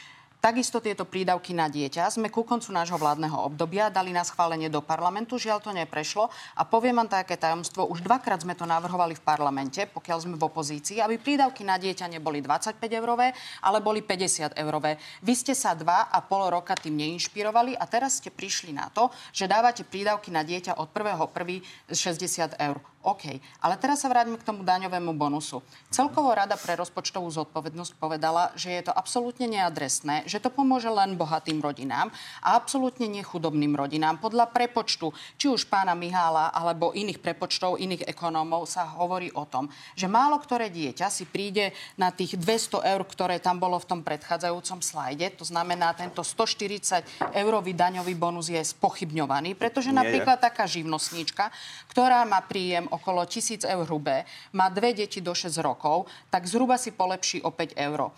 [0.47, 4.79] Takisto tieto prídavky na dieťa sme ku koncu nášho vládneho obdobia dali na schválenie do
[4.79, 5.43] parlamentu.
[5.43, 6.31] Žiaľ to neprešlo.
[6.55, 10.47] A poviem vám také tajomstvo, už dvakrát sme to navrhovali v parlamente, pokiaľ sme v
[10.47, 15.03] opozícii, aby prídavky na dieťa neboli 25 eurové, ale boli 50 eurové.
[15.27, 19.11] Vy ste sa dva a pol roka tým neinšpirovali a teraz ste prišli na to,
[19.35, 21.91] že dávate prídavky na dieťa od 1.1.
[21.91, 22.79] 60 eur.
[23.07, 23.39] OK.
[23.63, 25.63] Ale teraz sa vráťme k tomu daňovému bonusu.
[25.95, 31.15] Celkovo Rada pre rozpočtovú zodpovednosť povedala, že je to absolútne neadresné, že to pomôže len
[31.15, 32.11] bohatým rodinám
[32.43, 34.19] a absolútne nechudobným rodinám.
[34.19, 39.71] Podľa prepočtu, či už pána Mihála alebo iných prepočtov, iných ekonómov sa hovorí o tom,
[39.95, 44.01] že málo ktoré dieťa si príde na tých 200 eur, ktoré tam bolo v tom
[44.03, 45.31] predchádzajúcom slajde.
[45.39, 47.07] To znamená, tento 140
[47.39, 51.55] eurový daňový bonus je spochybňovaný, pretože napríklad taká živnostníčka,
[51.95, 56.81] ktorá má príjem okolo 1000 eur hrubé, má dve deti do 6 rokov, tak zhruba
[56.81, 58.11] si polepší o 5 eur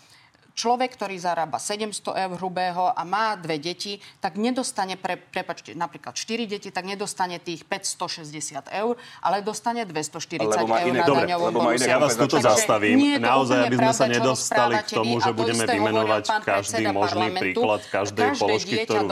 [0.59, 6.19] človek, ktorý zarába 700 eur hrubého a má dve deti, tak nedostane, pre, prepačte, napríklad
[6.19, 11.87] 4 deti, tak nedostane tých 560 eur, ale dostane 240 eur na daňovom bonuse.
[11.87, 13.15] Ja vás tuto zastavím.
[13.23, 18.75] Naozaj, aby sme sa nedostali k tomu, že budeme vymenovať každý možný príklad každej položky,
[18.83, 19.07] ktorú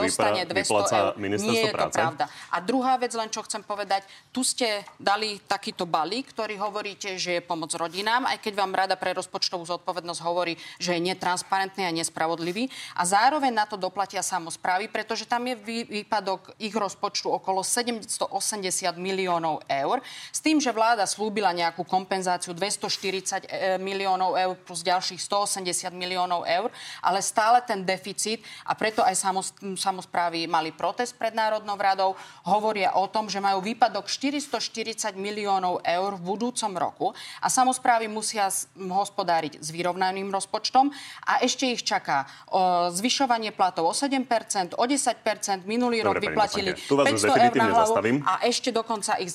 [0.52, 1.96] vypláca ministerstvo práce.
[1.96, 2.24] pravda.
[2.52, 7.38] A druhá vec, len čo chcem povedať, tu ste dali takýto balík, ktorý hovoríte, že
[7.38, 11.86] je pomoc rodinám, aj keď vám Rada pre rozpočtovú zodpovednosť hovorí, že je netransparentný netransparentný
[11.86, 12.66] a nespravodlivý.
[12.98, 15.54] A zároveň na to doplatia samozprávy, pretože tam je
[15.86, 18.26] výpadok ich rozpočtu okolo 780
[18.98, 20.02] miliónov eur.
[20.34, 26.42] S tým, že vláda slúbila nejakú kompenzáciu 240 e, miliónov eur plus ďalších 180 miliónov
[26.42, 29.14] eur, ale stále ten deficit a preto aj
[29.78, 36.18] samozprávy mali protest pred Národnou radou, hovoria o tom, že majú výpadok 440 miliónov eur
[36.18, 37.06] v budúcom roku
[37.38, 40.88] a samozprávy musia hospodáriť s vyrovnaným rozpočtom
[41.44, 45.68] ešte ich čaká o zvyšovanie platov o 7%, o 10%.
[45.68, 48.16] Minulý Dobre, rok vyplatili vás 500 eur na hlavu zastavím.
[48.24, 49.28] a ešte dokonca ich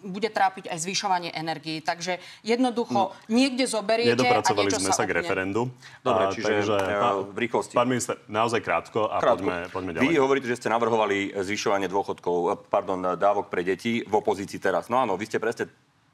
[0.00, 1.84] bude trápiť aj zvyšovanie energii.
[1.84, 5.68] Takže jednoducho no, niekde zoberiete Nedopracovali a niečo sme sa, sa k referendu.
[6.00, 7.74] Dobre, A, čiže takže, e, pán, v rýchlosti.
[7.76, 9.44] Pán minister, naozaj krátko a Krátko.
[9.44, 10.04] Poďme, poďme ďalej.
[10.08, 14.88] Vy hovoríte, že ste navrhovali zvyšovanie dôchodkov, eh, pardon, dávok pre deti v opozícii teraz.
[14.88, 15.68] No áno, vy ste presne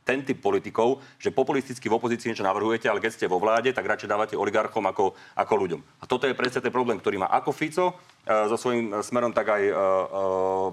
[0.05, 3.87] ten typ politikov, že populisticky v opozícii niečo navrhujete, ale keď ste vo vláde, tak
[3.87, 5.81] radšej dávate oligarchom ako, ako ľuďom.
[6.01, 7.95] A toto je presne ten problém, ktorý má ako Fico e,
[8.49, 9.77] so svojím e, smerom, tak aj e, e,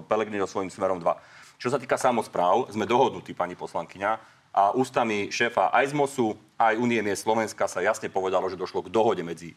[0.08, 1.60] Pelegrini so svojím smerom 2.
[1.60, 6.74] Čo sa týka samozpráv, sme dohodnutí, pani poslankyňa, a ústami šéfa aj z MOSu, aj
[6.80, 9.56] Unie miest Slovenska sa jasne povedalo, že došlo k dohode medzi e,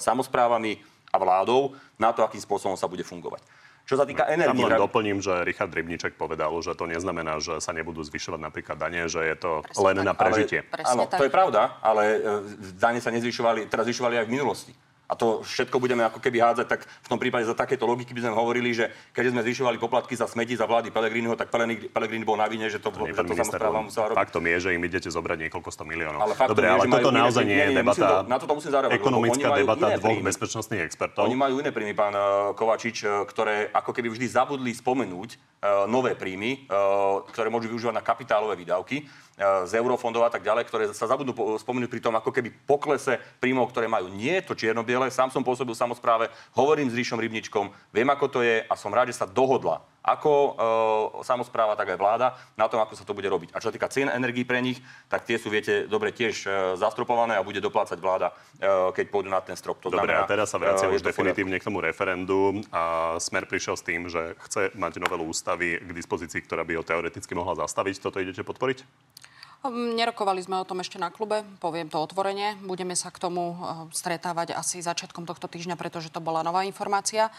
[0.00, 3.44] samozprávami a vládou na to, akým spôsobom sa bude fungovať.
[3.82, 4.62] Čo sa týka Tam energie...
[4.62, 9.10] len doplním, že Richard Rybniček povedal, že to neznamená, že sa nebudú zvyšovať napríklad dane,
[9.10, 10.06] že je to Presne len tak.
[10.06, 10.60] na prežitie.
[10.62, 11.18] Presne Áno, tak.
[11.18, 12.18] to je pravda, ale e,
[12.78, 14.72] dane sa nezvyšovali, teraz zvyšovali aj v minulosti.
[15.12, 18.24] A to všetko budeme ako keby hádzať, tak v tom prípade za takéto logiky by
[18.24, 22.24] sme hovorili, že keď sme zvyšovali poplatky za smeti za vlády Pelegriniho, tak Pelegrini, Pelegrini
[22.24, 24.20] bol na vine, že to, Nie, to minister, samozpráva musela robiť.
[24.24, 26.24] faktom je, že im idete zobrať niekoľko sto miliónov.
[26.24, 28.52] Ale Dobre, je, ale že majú toto iné naozaj nie je debata, to- na toto
[28.56, 30.28] musím lebo ekonomická majú debata dvoch príjmy.
[30.32, 31.28] bezpečnostných expertov.
[31.28, 32.24] Oni majú iné príjmy, pán eh,
[32.56, 36.64] Kovačič, eh, ktoré ako keby vždy zabudli spomenúť eh, nové príjmy,
[37.28, 39.04] ktoré môžu využívať na kapitálové výdavky
[39.40, 43.16] z eurofondov a tak ďalej, ktoré sa zabudnú po- spomenúť pri tom ako keby poklese
[43.40, 44.12] príjmov, ktoré majú.
[44.12, 48.26] Nie je to čierno-biele, sám som pôsobil v samozpráve, hovorím s Ríšom Rybničkom, viem ako
[48.28, 50.50] to je a som rád, že sa dohodla ako e,
[51.22, 53.54] samozpráva, tak aj vláda na tom, ako sa to bude robiť.
[53.54, 56.48] A čo sa týka cien energií pre nich, tak tie sú, viete, dobre tiež e,
[56.74, 59.78] zastropované a bude doplácať vláda, e, keď pôjdu na ten strop.
[59.86, 62.58] To Dobre, znamená, a teraz sa vraciam e, už definitívne k tomu referendu.
[62.74, 66.84] A Smer prišiel s tým, že chce mať novelu ústavy k dispozícii, ktorá by ho
[66.84, 68.02] teoreticky mohla zastaviť.
[68.02, 68.82] Toto idete podporiť?
[69.62, 72.58] Um, Nerokovali sme o tom ešte na klube, poviem to otvorene.
[72.66, 77.30] Budeme sa k tomu uh, stretávať asi začiatkom tohto týždňa, pretože to bola nová informácia.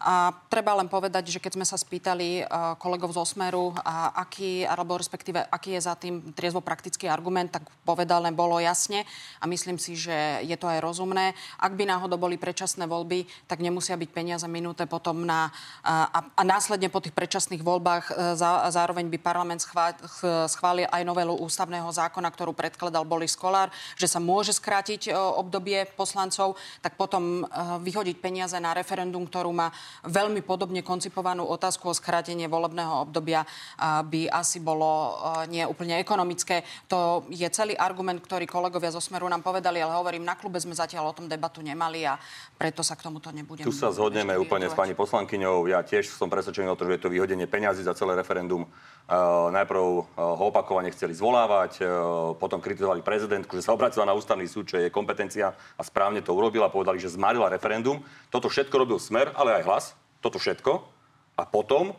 [0.00, 4.68] A treba len povedať, že keď sme sa spýtali uh, kolegov z Osmeru, a aký,
[4.68, 9.08] alebo respektíve aký je za tým triezvo praktický argument, tak povedané bolo jasne
[9.40, 11.32] a myslím si, že je to aj rozumné.
[11.56, 15.48] Ak by náhodou boli predčasné voľby, tak nemusia byť peniaze minuté potom na...
[15.80, 20.90] A, a, následne po tých predčasných voľbách e, za, zároveň by parlament schvá, ch- schválil
[20.90, 26.58] aj novelu ústavného zákona, ktorú predkladal Boris Kolár, že sa môže skrátiť e, obdobie poslancov,
[26.84, 27.44] tak potom e,
[27.82, 29.70] vyhodiť peniaze na referendum, ktorú má
[30.06, 33.46] veľmi podobne koncipovanú otázku o skrátenie volebného obdobia,
[33.80, 35.18] by asi bolo
[35.50, 36.66] nie úplne ekonomické.
[36.90, 40.74] To je celý argument, ktorý kolegovia zo Smeru nám povedali, ale hovorím, na klube sme
[40.76, 42.18] zatiaľ o tom debatu nemali a
[42.56, 43.66] preto sa k tomuto nebudem.
[43.66, 45.68] Tu sa zhodneme úplne s pani poslankyňou.
[45.70, 48.64] Ja tiež som presvedčený o tom, že je to vyhodenie peňazí za celé referendum.
[49.54, 49.80] Najprv
[50.18, 51.78] ho opakovane chceli zvolávať,
[52.42, 56.34] potom kritizovali prezidentku, že sa obratila na ústavný súd, čo je kompetencia a správne to
[56.34, 56.66] urobila.
[56.66, 58.02] Povedali, že zmarila referendum.
[58.34, 59.75] Toto všetko robil Smer, ale aj hlas.
[60.26, 60.82] Toto všetko.
[61.38, 61.94] A potom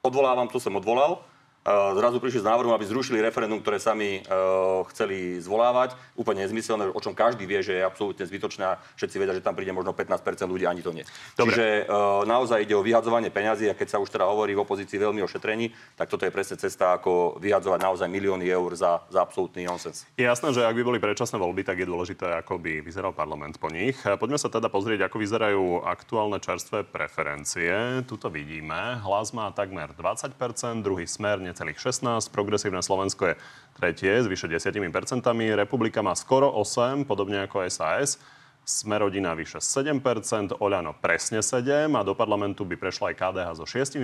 [0.00, 1.20] odvolávam, to som odvolal.
[1.66, 5.98] Uh, Zrazu prišli s návrhom, aby zrušili referendum, ktoré sami uh, chceli zvolávať.
[6.14, 9.58] Úplne nezmyselné, o čom každý vie, že je absolútne zbytočné a všetci vedia, že tam
[9.58, 11.02] príde možno 15% ľudí, ani to nie.
[11.34, 11.58] Dobre.
[11.58, 14.94] Čiže uh, naozaj ide o vyhadzovanie peňazí a keď sa už teda hovorí v opozícii
[14.94, 19.26] veľmi o šetrení, tak toto je presne cesta, ako vyhadzovať naozaj milióny eur za, za
[19.26, 20.06] absolútny nonsens.
[20.14, 23.58] Je jasné, že ak by boli predčasné voľby, tak je dôležité, ako by vyzeral parlament
[23.58, 23.98] po nich.
[24.06, 28.06] Poďme sa teda pozrieť, ako vyzerajú aktuálne čerstvé preferencie.
[28.06, 30.30] Tuto vidíme, hlas má takmer 20%,
[30.86, 33.34] druhý smer necelých 16%, progresívne Slovensko je
[33.80, 34.76] tretie s vyše 10%,
[35.56, 38.20] Republika má skoro 8%, podobne ako SAS.
[38.66, 43.62] Sme rodina vyše 7%, Oľano presne 7% a do parlamentu by prešla aj KDH so
[43.62, 44.02] 6%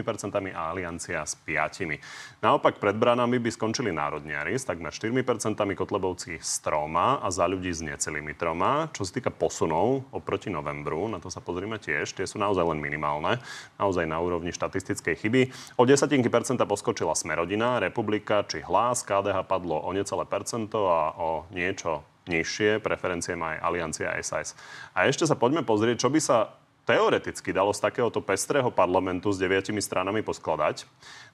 [0.54, 1.98] a Aliancia s 5%.
[2.38, 7.74] Naopak pred branami by skončili národniari s takmer 4%, Kotlebovci s troma a za ľudí
[7.74, 8.86] s necelými troma.
[8.94, 12.78] Čo sa týka posunov oproti novembru, na to sa pozrime tiež, tie sú naozaj len
[12.78, 13.42] minimálne,
[13.82, 15.42] naozaj na úrovni štatistickej chyby.
[15.74, 21.50] O desatinky percenta poskočila Smerodina, Republika či Hlas, KDH padlo o necelé percento a o
[21.50, 24.54] niečo nižšie, preferencie má aj Aliancia SAS.
[24.94, 29.38] A ešte sa poďme pozrieť, čo by sa teoreticky dalo z takéhoto pestrého parlamentu s
[29.38, 30.86] deviatimi stranami poskladať.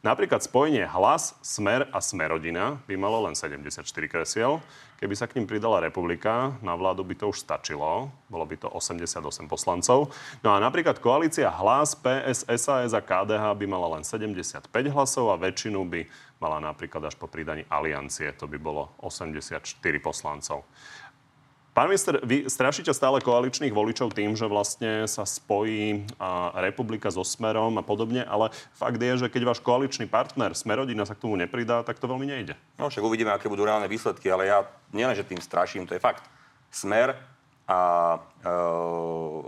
[0.04, 4.60] Napríklad spojenie Hlas, Smer a Smerodina by malo len 74 kresiel.
[4.98, 8.10] Keby sa k ním pridala republika, na vládu by to už stačilo.
[8.26, 10.10] Bolo by to 88 poslancov.
[10.42, 15.38] No a napríklad koalícia Hlas, PS, SAS a KDH by mala len 75 hlasov a
[15.38, 16.02] väčšinu by
[16.42, 18.34] mala napríklad až po pridaní aliancie.
[18.42, 19.70] To by bolo 84
[20.02, 20.66] poslancov.
[21.78, 27.22] Pán minister, vy strašíte stále koaličných voličov tým, že vlastne sa spojí a, republika so
[27.22, 31.38] Smerom a podobne, ale fakt je, že keď váš koaličný partner Smerodina sa k tomu
[31.38, 32.58] nepridá, tak to veľmi nejde.
[32.82, 36.02] No však uvidíme, aké budú reálne výsledky, ale ja nielen, že tým straším, to je
[36.02, 36.26] fakt.
[36.74, 37.14] Smer
[37.70, 37.80] a,
[38.42, 38.54] e,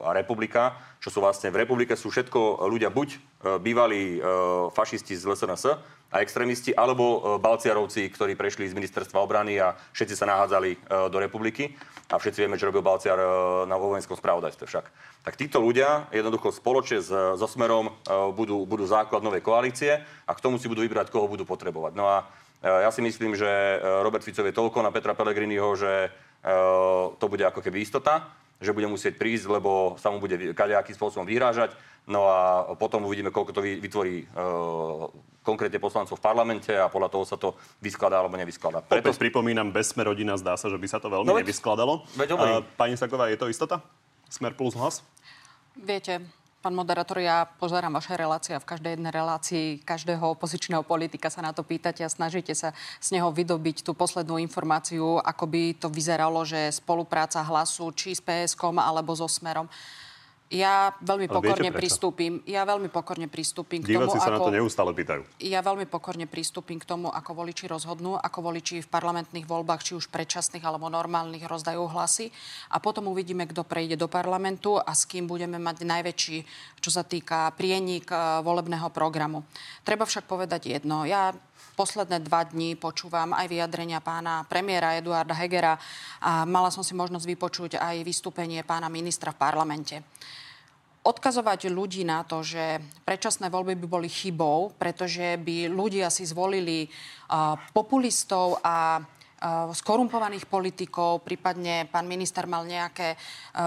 [0.06, 3.18] a republika, čo sú vlastne v republike sú všetko ľudia buď e,
[3.58, 4.30] bývalí e,
[4.70, 5.66] fašisti z LSNS
[6.10, 11.70] a extrémisti, alebo Balciarovci, ktorí prešli z ministerstva obrany a všetci sa nahádzali do republiky.
[12.10, 13.14] A všetci vieme, čo robil Balciar
[13.70, 14.86] na vojenskom spravodajstve však.
[15.22, 17.94] Tak títo ľudia jednoducho spoločne s, so Smerom
[18.34, 21.94] budú, budú základ novej koalície a k tomu si budú vybrať, koho budú potrebovať.
[21.94, 22.26] No a
[22.60, 26.10] ja si myslím, že Robert Fico je toľko na Petra Pellegriniho, že
[27.22, 28.26] to bude ako keby istota
[28.60, 31.72] že bude musieť prísť, lebo sa mu bude kadejakým spôsobom vyhrážať.
[32.04, 34.26] No a potom uvidíme, koľko to vytvorí e,
[35.50, 38.86] konkrétne poslancov v parlamente a podľa toho sa to vyskladá alebo nevyskladá.
[38.86, 42.06] Preto Opäť pripomínam, bez sme rodina zdá sa, že by sa to veľmi no, nevyskladalo.
[42.14, 43.82] Veď uh, pani Saková, je to istota?
[44.30, 45.02] Smer plus hlas?
[45.74, 46.22] Viete,
[46.60, 51.40] Pán moderátor, ja pozerám vaše relácie a v každej jednej relácii každého opozičného politika sa
[51.40, 55.88] na to pýtate a snažíte sa z neho vydobiť tú poslednú informáciu, ako by to
[55.88, 59.72] vyzeralo, že spolupráca hlasu či s PSK alebo so Smerom.
[60.50, 62.42] Ja veľmi pokorne pristúpim.
[62.42, 64.34] Ja veľmi pokorne pristúpim k Diváci tomu, sa ako...
[64.34, 65.22] na to neustále pýtajú.
[65.38, 69.92] Ja veľmi pokorne pristúpim k tomu, ako voliči rozhodnú, ako voliči v parlamentných voľbách, či
[69.94, 72.34] už predčasných alebo normálnych, rozdajú hlasy.
[72.74, 76.38] A potom uvidíme, kto prejde do parlamentu a s kým budeme mať najväčší,
[76.82, 79.46] čo sa týka prienik eh, volebného programu.
[79.86, 81.06] Treba však povedať jedno.
[81.06, 81.30] Ja
[81.80, 85.80] posledné dva dní počúvam aj vyjadrenia pána premiéra Eduarda Hegera
[86.20, 90.04] a mala som si možnosť vypočuť aj vystúpenie pána ministra v parlamente.
[91.00, 96.84] Odkazovať ľudí na to, že predčasné voľby by boli chybou, pretože by ľudia si zvolili
[96.84, 99.00] uh, populistov a
[99.72, 103.16] skorumpovaných politikov, prípadne pán minister mal nejaké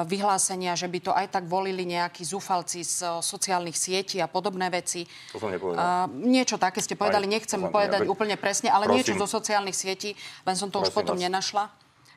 [0.05, 5.01] vyhlásenia, že by to aj tak volili nejakí zúfalci z sociálnych sietí a podobné veci.
[5.33, 6.13] To som nepovedal.
[6.13, 8.97] Niečo také ste povedali, nechcem povedať úplne presne, ale Prosím.
[9.01, 10.13] niečo zo sociálnych sietí,
[10.45, 11.23] len som to Prosím už potom vás.
[11.25, 11.63] nenašla.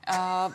[0.07, 0.48] Uh,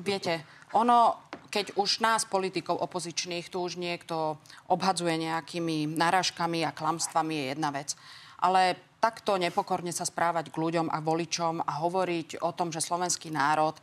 [0.00, 0.40] viete,
[0.72, 4.36] ono keď už nás, politikov opozičných, tu už niekto
[4.68, 7.96] obhadzuje nejakými narážkami a klamstvami, je jedna vec.
[8.36, 13.30] Ale takto nepokorne sa správať k ľuďom a voličom a hovoriť o tom, že slovenský
[13.30, 13.78] národ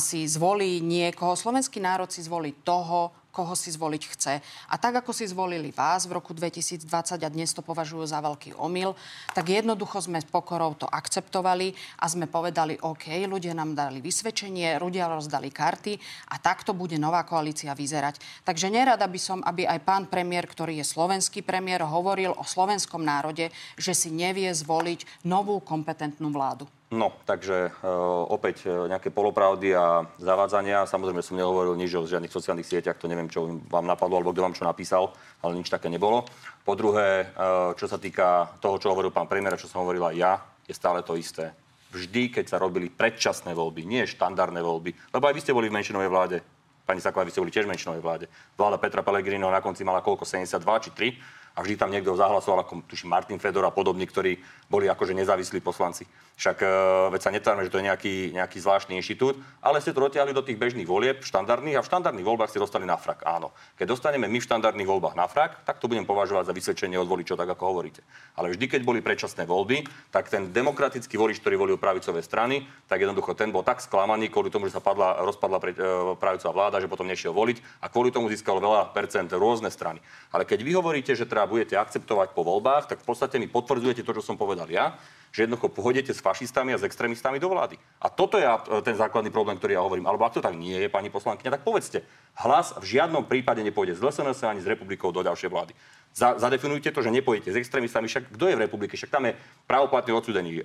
[0.00, 1.36] si zvolí niekoho.
[1.36, 4.40] Slovenský národ si zvolí toho, koho si zvoliť chce.
[4.72, 6.88] A tak, ako si zvolili vás v roku 2020
[7.20, 8.96] a dnes to považujú za veľký omyl,
[9.36, 14.80] tak jednoducho sme s pokorou to akceptovali a sme povedali, OK, ľudia nám dali vysvedčenie,
[14.80, 16.00] ľudia rozdali karty
[16.32, 18.16] a takto bude nová koalícia vyzerať.
[18.48, 23.04] Takže nerada by som, aby aj pán premiér, ktorý je slovenský premiér, hovoril o slovenskom
[23.04, 26.64] národe, že si nevie zvoliť novú kompetentnú vládu.
[26.86, 27.90] No, takže e,
[28.30, 30.86] opäť e, nejaké polopravdy a zavádzania.
[30.86, 34.46] Samozrejme som nehovoril nič o žiadnych sociálnych sieťach, to neviem, čo vám napadlo, alebo kto
[34.46, 35.10] vám čo napísal,
[35.42, 36.22] ale nič také nebolo.
[36.62, 40.14] Po druhé, e, čo sa týka toho, čo hovoril pán premiér, čo som hovoril aj
[40.14, 40.32] ja,
[40.62, 41.50] je stále to isté.
[41.90, 45.82] Vždy, keď sa robili predčasné voľby, nie štandardné voľby, lebo aj vy ste boli v
[45.82, 46.38] menšinovej vláde,
[46.86, 48.26] pani Saková, vy ste boli tiež menšinovej vláde.
[48.54, 52.62] Vláda Petra Pellegrino na konci mala koľko, 72 či 3 a vždy tam niekto zahlasoval,
[52.62, 54.38] ako tuším Martin Fedor a podobní, ktorí
[54.70, 56.06] boli akože nezávislí poslanci.
[56.36, 56.68] Však e,
[57.16, 60.44] veď sa netvárme, že to je nejaký, nejaký zvláštny inštitút, ale ste to dotiahli do
[60.44, 63.24] tých bežných volieb, štandardných a v štandardných voľbách ste dostali na frak.
[63.24, 63.56] Áno.
[63.80, 67.08] Keď dostaneme my v štandardných voľbách na frak, tak to budem považovať za vysvedčenie od
[67.08, 68.04] voličov, tak ako hovoríte.
[68.36, 73.00] Ale vždy, keď boli predčasné voľby, tak ten demokratický volič, ktorý volil pravicové strany, tak
[73.00, 76.84] jednoducho ten bol tak sklamaný kvôli tomu, že sa padla, rozpadla pre, e, pravicová vláda,
[76.84, 80.04] že potom nešiel voliť a kvôli tomu získal veľa percent rôzne strany.
[80.36, 84.04] Ale keď vy hovoríte, že teda budete akceptovať po voľbách, tak v podstate mi potvrdzujete
[84.04, 85.00] to, čo som povedal ja,
[85.36, 87.78] že jednoducho pôjdete s fašistami a s extrémistami do vlády.
[88.02, 88.46] A toto je
[88.82, 90.10] ten základný problém, ktorý ja hovorím.
[90.10, 92.02] Alebo ak to tak nie je, pani poslankyňa, tak povedzte.
[92.34, 95.72] Hlas v žiadnom prípade nepôjde z LSNS ani z republikou do ďalšej vlády.
[96.16, 98.08] Za, zadefinujte to, že nepôjdete s extrémistami.
[98.08, 98.96] Však kto je v republike?
[98.96, 99.36] Však tam je
[99.68, 100.62] pravoplatný odsudený e,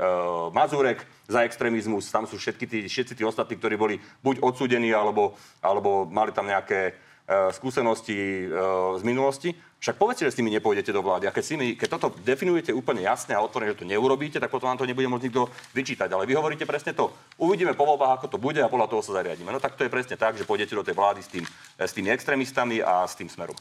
[0.55, 5.36] Mazurek za extrémizmus, tam sú všetky tí, všetci tí ostatní, ktorí boli buď odsudení, alebo,
[5.59, 6.93] alebo mali tam nejaké e,
[7.51, 8.45] skúsenosti e,
[8.99, 9.49] z minulosti.
[9.82, 11.25] Však povedzte, že s nimi nepôjdete do vlády.
[11.25, 14.53] A keď, si mi, keď toto definujete úplne jasne a otvorene, že to neurobíte, tak
[14.53, 16.11] potom vám to nebude môcť nikto vyčítať.
[16.11, 17.09] Ale vy hovoríte presne to.
[17.41, 19.49] Uvidíme po voľbách, ako to bude a podľa toho sa zariadíme.
[19.49, 21.45] No tak to je presne tak, že pôjdete do tej vlády s, tým,
[21.82, 23.57] s tými extrémistami a s tým smerom.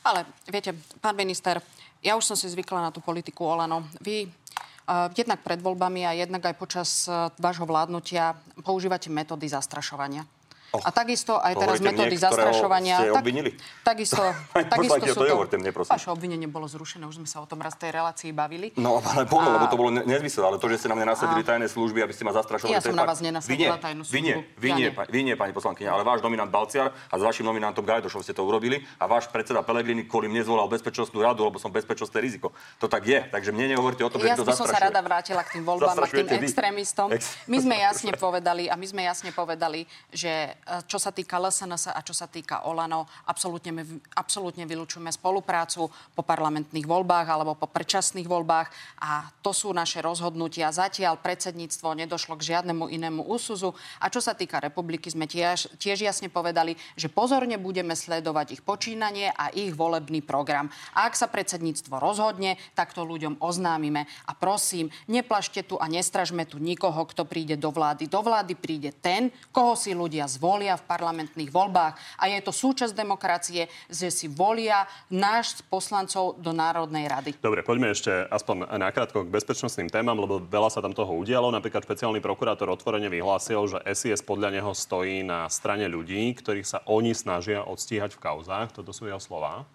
[0.00, 0.72] Ale viete,
[1.04, 1.60] pán minister,
[2.00, 3.84] ja už som si zvykla na tú politiku Olano.
[4.00, 7.04] Vy uh, jednak pred voľbami a jednak aj počas
[7.36, 8.32] vášho vládnutia
[8.64, 10.24] používate metódy zastrašovania.
[10.70, 13.02] Oh, a takisto aj teraz metódy zastrašovania.
[13.02, 13.50] Ste obvinili?
[13.82, 14.22] Tak, takisto,
[14.74, 15.26] takisto sú to...
[15.26, 15.90] Nehovorte mne, prosím.
[15.98, 18.70] Vaše obvinenie bolo zrušené, už sme sa o tom raz tej relácii bavili.
[18.78, 19.58] No, ale bolo, a...
[19.58, 21.46] lebo to bolo nezmysel, ale to, že ste na mňa nasadili a...
[21.54, 22.70] tajné služby, aby ste ma zastrašovali.
[22.70, 24.14] Ja som na vás nenasadila tajnú službu.
[24.14, 27.22] Vy nie, vy nie, ja vy nie, pani poslankyňa, ale váš nominant Balciar a s
[27.22, 31.42] vašim nominantom Gajdošom ste to urobili a váš predseda Pelegrini kvôli mne zvolal bezpečnostnú radu,
[31.42, 32.54] lebo som bezpečnostné riziko.
[32.78, 34.70] To tak je, takže mne nehovorte o tom, ja že to zastrašuje.
[34.70, 37.08] Ja som sa rada vrátila k tým voľbám a k tým extrémistom.
[37.50, 42.00] My sme jasne povedali a my sme jasne povedali, že čo sa týka LSNS a
[42.04, 43.82] čo sa týka Olano, absolútne,
[44.14, 48.68] absolútne vylúčujeme spoluprácu po parlamentných voľbách alebo po predčasných voľbách
[49.02, 50.70] a to sú naše rozhodnutia.
[50.70, 56.06] Zatiaľ predsedníctvo nedošlo k žiadnemu inému úsuzu a čo sa týka republiky, sme tiež, tiež
[56.06, 60.70] jasne povedali, že pozorne budeme sledovať ich počínanie a ich volebný program.
[60.94, 64.06] A ak sa predsedníctvo rozhodne, tak to ľuďom oznámime.
[64.28, 68.06] A prosím, neplašte tu a nestražme tu nikoho, kto príde do vlády.
[68.06, 71.94] Do vlády príde ten, koho si ľudia zvolia v parlamentných voľbách.
[72.18, 77.30] A je to súčasť demokracie, že si volia náš poslancov do Národnej rady.
[77.38, 81.54] Dobre, poďme ešte aspoň nakrátko k bezpečnostným témam, lebo veľa sa tam toho udialo.
[81.54, 86.78] Napríklad špeciálny prokurátor otvorene vyhlásil, že SIS podľa neho stojí na strane ľudí, ktorých sa
[86.86, 88.74] oni snažia odstíhať v kauzách.
[88.74, 89.66] Toto sú jeho slova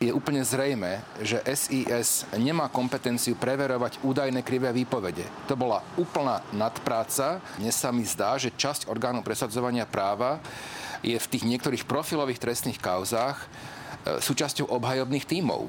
[0.00, 5.28] je úplne zrejme, že SIS nemá kompetenciu preverovať údajné krivé výpovede.
[5.44, 7.36] To bola úplná nadpráca.
[7.60, 10.40] Dnes sa mi zdá, že časť orgánov presadzovania práva
[11.04, 13.46] je v tých niektorých profilových trestných kauzách e,
[14.24, 15.68] súčasťou obhajobných tímov.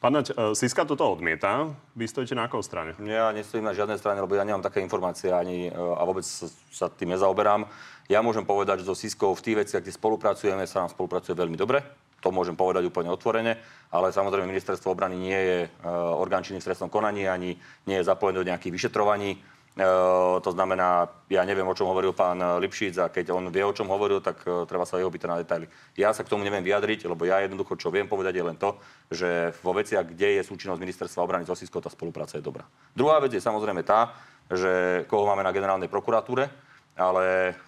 [0.00, 1.76] Pán Nať, e, Siska toto odmieta.
[1.92, 2.96] Vy stojíte na akou strane?
[3.04, 6.24] Ja nestojím na žiadnej strane, lebo ja nemám také informácie ani, e, a vôbec
[6.72, 7.68] sa tým nezaoberám.
[8.08, 11.60] Ja môžem povedať, že so Siskou v tých veciach, kde spolupracujeme, sa nám spolupracuje veľmi
[11.60, 11.84] dobre
[12.24, 13.60] to môžem povedať úplne otvorene,
[13.92, 15.68] ale samozrejme ministerstvo obrany nie je e,
[16.16, 19.36] orgán činný v konaní, ani nie je zapojené do nejakých vyšetrovaní.
[19.74, 23.74] Uh, to znamená, ja neviem, o čom hovoril pán Lipšic a keď on vie, o
[23.74, 25.66] čom hovoril, tak treba sa jeho pýtať na detaily.
[25.98, 28.78] Ja sa k tomu neviem vyjadriť, lebo ja jednoducho, čo viem povedať, je len to,
[29.10, 32.62] že vo veciach, kde je súčinnosť ministerstva obrany s Osiskou, tá spolupráca je dobrá.
[32.94, 34.14] Druhá vec je samozrejme tá,
[34.46, 36.46] že koho máme na generálnej prokuratúre,
[36.94, 37.58] ale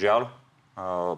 [0.00, 0.32] žiaľ,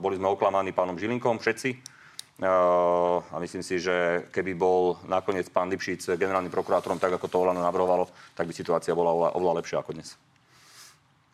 [0.03, 1.96] boli sme oklamaní pánom Žilinkom, všetci,
[2.45, 7.65] a myslím si, že keby bol nakoniec pán Lipšic generálnym prokurátorom, tak ako to Olano
[7.65, 10.21] navrhovalo, tak by situácia bola oveľa, oveľa lepšia ako dnes.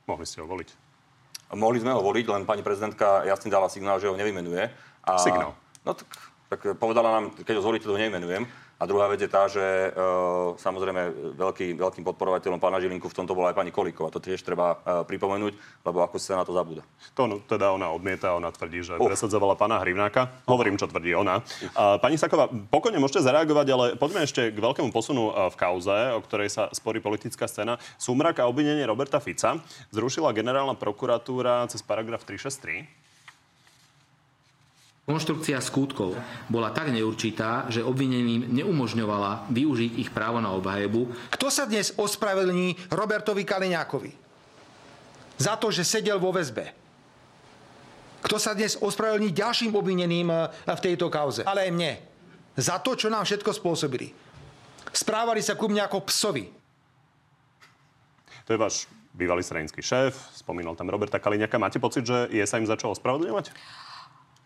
[0.07, 0.71] Mohli ste ho voliť.
[1.59, 4.71] Mohli sme ho voliť, len pani prezidentka jasne dala signál, že ho nevymenuje.
[5.03, 5.19] A...
[5.19, 5.59] Signál?
[5.83, 6.07] No tak,
[6.47, 8.47] tak povedala nám, keď ho zvolíte, to nevymenujem.
[8.83, 9.89] A druhá vec je tá, že e,
[10.59, 14.11] samozrejme veľký, veľkým podporovateľom pána Žilinku v tomto bola aj pani Kolíková.
[14.11, 15.55] To tiež treba e, pripomenúť,
[15.87, 16.83] lebo ako sa na to zabúda.
[17.15, 19.07] To no, teda ona odmieta, ona tvrdí, že uh.
[19.07, 20.43] presadzovala pána Hrivnáka.
[20.51, 21.39] Hovorím, čo tvrdí ona.
[21.79, 22.03] Uh.
[22.03, 26.21] Pani Saková, pokojne môžete zareagovať, ale poďme ešte k veľkému posunu e, v kauze, o
[26.27, 27.79] ktorej sa sporí politická scéna.
[28.03, 29.63] Súmrak a obvinenie Roberta Fica
[29.95, 33.03] zrušila generálna prokuratúra cez paragraf 363.
[35.03, 36.15] Konštrukcia skutkov
[36.47, 41.11] bola tak neurčitá, že obvineným neumožňovala využiť ich právo na obhajebu.
[41.35, 44.15] Kto sa dnes ospravedlní Robertovi Kaliňákovi?
[45.43, 46.71] Za to, že sedel vo väzbe.
[48.23, 51.43] Kto sa dnes ospravedlní ďalším obvineným eh, v tejto kauze?
[51.43, 51.93] Ale aj mne.
[52.55, 54.15] Za to, čo nám všetko spôsobili.
[54.95, 56.47] Správali sa ku mne ako psovi.
[58.47, 61.59] To je váš bývalý stranický šéf, spomínal tam Roberta Kaliňaka.
[61.59, 63.51] Máte pocit, že je sa im začalo ospravedlňovať?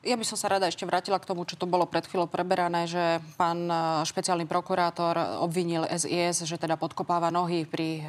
[0.05, 2.85] Ja by som sa rada ešte vrátila k tomu, čo tu bolo pred chvíľou preberané,
[2.87, 8.07] že pán e, špeciálny prokurátor obvinil SIS, že teda podkopáva nohy pri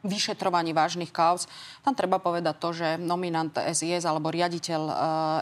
[0.00, 1.44] vyšetrovaní vážnych kauz.
[1.84, 4.80] Tam treba povedať to, že nominant SIS alebo riaditeľ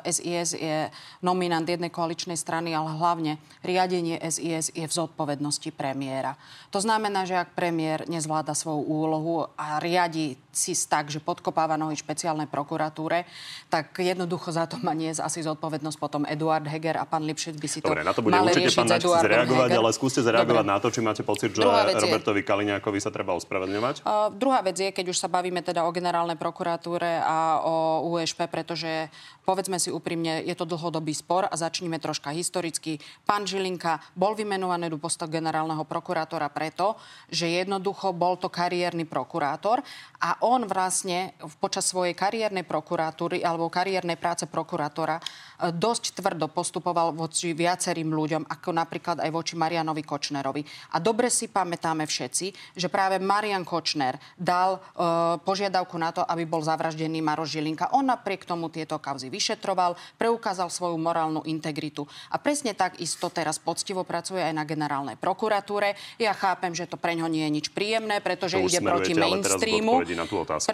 [0.02, 0.78] SIS eh, je
[1.22, 6.34] nominant jednej koaličnej strany, ale hlavne riadenie SIS je v zodpovednosti premiéra.
[6.74, 11.94] To znamená, že ak premiér nezvláda svoju úlohu a riadi si tak, že podkopáva nohy
[11.94, 13.22] špeciálnej prokuratúre,
[13.70, 17.68] tak jednoducho za to má nie asi zodpovednosť potom Eduard Heger a pán Lipšic by
[17.70, 19.80] si to Dobre, na to bude určite pán zareagovať, Heger.
[19.80, 20.74] ale skúste zareagovať Dobre.
[20.74, 24.02] na to, či máte pocit, že Robertovi Kaliňákovi sa treba ospravedlňovať.
[24.02, 28.48] Uh, Druhá vec je, keď už sa bavíme teda o generálnej prokuratúre a o USP,
[28.48, 29.12] pretože
[29.44, 32.96] povedzme si úprimne, je to dlhodobý spor a začníme troška historicky.
[33.28, 36.96] Pán Žilinka bol vymenovaný do posta generálneho prokurátora preto,
[37.28, 39.84] že jednoducho bol to kariérny prokurátor
[40.16, 45.20] a on vlastne počas svojej kariérnej prokuratúry alebo kariérnej práce prokurátora
[45.58, 50.62] dosť tvrdo postupoval voči viacerým ľuďom, ako napríklad aj voči Marianovi Kočnerovi.
[50.94, 56.46] A dobre si pamätáme všetci, že práve Marian Kočner dal uh, požiadavku na to, aby
[56.46, 57.90] bol zavraždený Maroš Žilinka.
[57.90, 62.06] On napriek tomu tieto kauzy vyšetroval, preukázal svoju morálnu integritu.
[62.30, 65.98] A presne tak isto teraz poctivo pracuje aj na generálnej prokuratúre.
[66.22, 70.06] Ja chápem, že to pre ňo nie je nič príjemné, pretože ide proti mainstreamu.
[70.06, 70.70] Na tú otázku.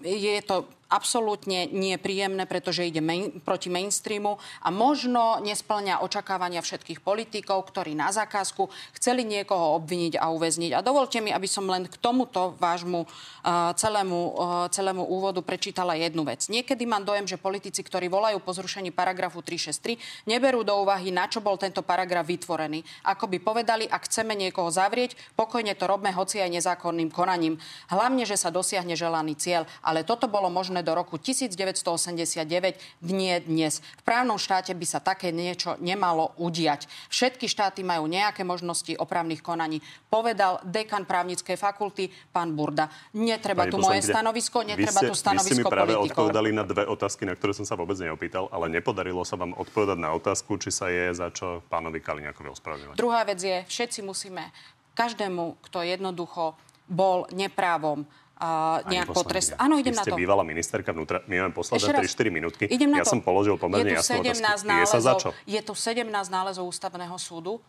[0.00, 7.02] Je to absolútne nie príjemné, pretože ide main, proti mainstreamu a možno nesplňa očakávania všetkých
[7.02, 10.78] politikov, ktorí na zákazku chceli niekoho obviniť a uväzniť.
[10.78, 15.98] A dovolte mi, aby som len k tomuto vášmu uh, celému, uh, celému úvodu prečítala
[15.98, 16.46] jednu vec.
[16.46, 21.26] Niekedy mám dojem, že politici, ktorí volajú po zrušení paragrafu 363, neberú do úvahy, na
[21.26, 22.86] čo bol tento paragraf vytvorený.
[23.02, 27.58] Ako by povedali, ak chceme niekoho zavrieť, pokojne to robme hoci aj nezákonným konaním.
[27.90, 29.66] Hlavne, že sa dosiahne želaný cieľ.
[29.82, 32.76] Ale toto bolo možno platobné do roku 1989,
[33.08, 33.80] nie dnes.
[33.80, 36.84] V právnom štáte by sa také niečo nemalo udiať.
[37.08, 39.80] Všetky štáty majú nejaké možnosti opravných konaní.
[40.12, 42.92] Povedal dekan právnickej fakulty, pán Burda.
[43.16, 46.12] Netreba Pani tu moje stanovisko, netreba ste, tu stanovisko Vy ste mi práve politikov.
[46.12, 49.96] odpovedali na dve otázky, na ktoré som sa vôbec neopýtal, ale nepodarilo sa vám odpovedať
[49.96, 52.96] na otázku, či sa je za čo pánovi Kaliňakovi ospravedlňovať.
[52.98, 54.52] Druhá vec je, všetci musíme
[54.96, 56.56] každému, kto jednoducho
[56.88, 58.06] bol neprávom
[58.36, 59.56] Pani nejak potrest.
[59.56, 60.12] Áno, idem vy na to.
[60.12, 61.24] bývalá ministerka vnútra.
[61.24, 62.28] My máme posledné Ešte raz.
[62.28, 62.64] 3-4 minútky.
[62.68, 63.16] Idem na ja to.
[63.16, 64.60] som položil pomerne je jasnú 17 otázku.
[64.60, 65.28] Je nálezov, sa za čo?
[65.48, 67.64] Je tu 17 nálezov ústavného súdu,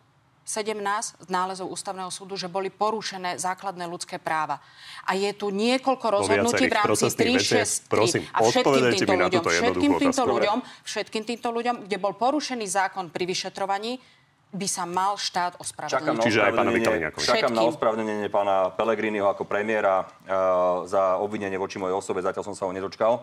[0.48, 4.60] 17 nálezov ústavného súdu, že boli porušené základné ľudské práva.
[5.04, 7.68] A je tu niekoľko rozhodnutí v rámci procesných veciach.
[7.68, 7.92] 363.
[7.92, 13.08] Prosím, a všetkým týmto ľuďom, všetkým týmto ľuďom, všetkým týmto ľuďom, kde bol porušený zákon
[13.12, 14.00] pri vyšetrovaní,
[14.48, 16.16] by sa mal štát ospravedlniť.
[16.16, 17.24] na, Čiže aj ospravedlnenie- Kaliňakovi.
[17.24, 22.24] čakám na ospravedlnenie pána Pelegriniho ako premiéra uh, za obvinenie voči mojej osobe.
[22.24, 23.20] Zatiaľ som sa ho nedočkal.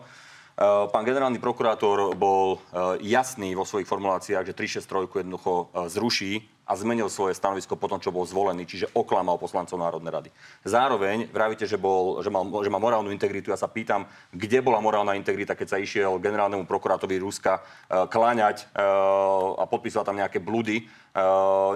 [0.56, 6.48] Uh, pán generálny prokurátor bol uh, jasný vo svojich formuláciách, že 363 jednoducho uh, zruší
[6.66, 10.30] a zmenil svoje stanovisko po tom, čo bol zvolený, čiže oklamal poslancov Národnej rady.
[10.66, 13.54] Zároveň vravíte, že, bol, že, mal, že má morálnu integritu.
[13.54, 18.66] Ja sa pýtam, kde bola morálna integrita, keď sa išiel generálnemu prokurátorovi Ruska uh, kláňať
[18.74, 20.90] uh, a podpísal tam nejaké blúdy,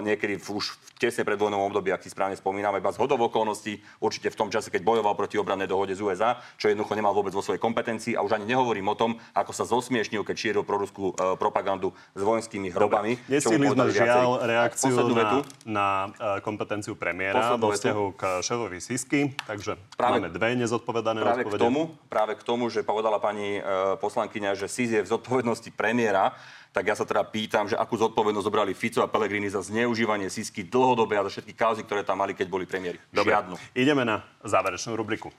[0.05, 3.81] niekedy v, už tesne pred vojnom období, ak si správne spomínam, iba z hodov okolností,
[3.97, 7.33] určite v tom čase, keď bojoval proti obrannej dohode z USA, čo jednoducho nemal vôbec
[7.33, 11.17] vo svojej kompetencii a už ani nehovorím o tom, ako sa zosmiešnil, keď šíril proruskú
[11.17, 13.17] uh, propagandu s vojenskými hrobami.
[13.25, 19.81] Nestihli sme žiaľ reakciu na, na uh, kompetenciu premiéra vo vzťahu k šéfovi Sisky, takže
[19.97, 21.63] Práve- máme dve nezodpovedané Práve k, odpovede.
[21.65, 21.81] tomu,
[22.13, 23.57] práve k tomu, že povedala pani
[23.97, 26.37] poslankyňa, že SIS je v zodpovednosti premiéra,
[26.71, 30.63] tak ja sa teda pýtam, že akú zodpovednosť zobrali Fico a Pellegrini za zneužívanie SISky
[30.63, 32.95] dlhodobé a za všetky kauzy, ktoré tam mali, keď boli premiéri.
[33.11, 33.55] Dobre, Žiadnu.
[33.75, 35.35] ideme na záverečnú rubriku.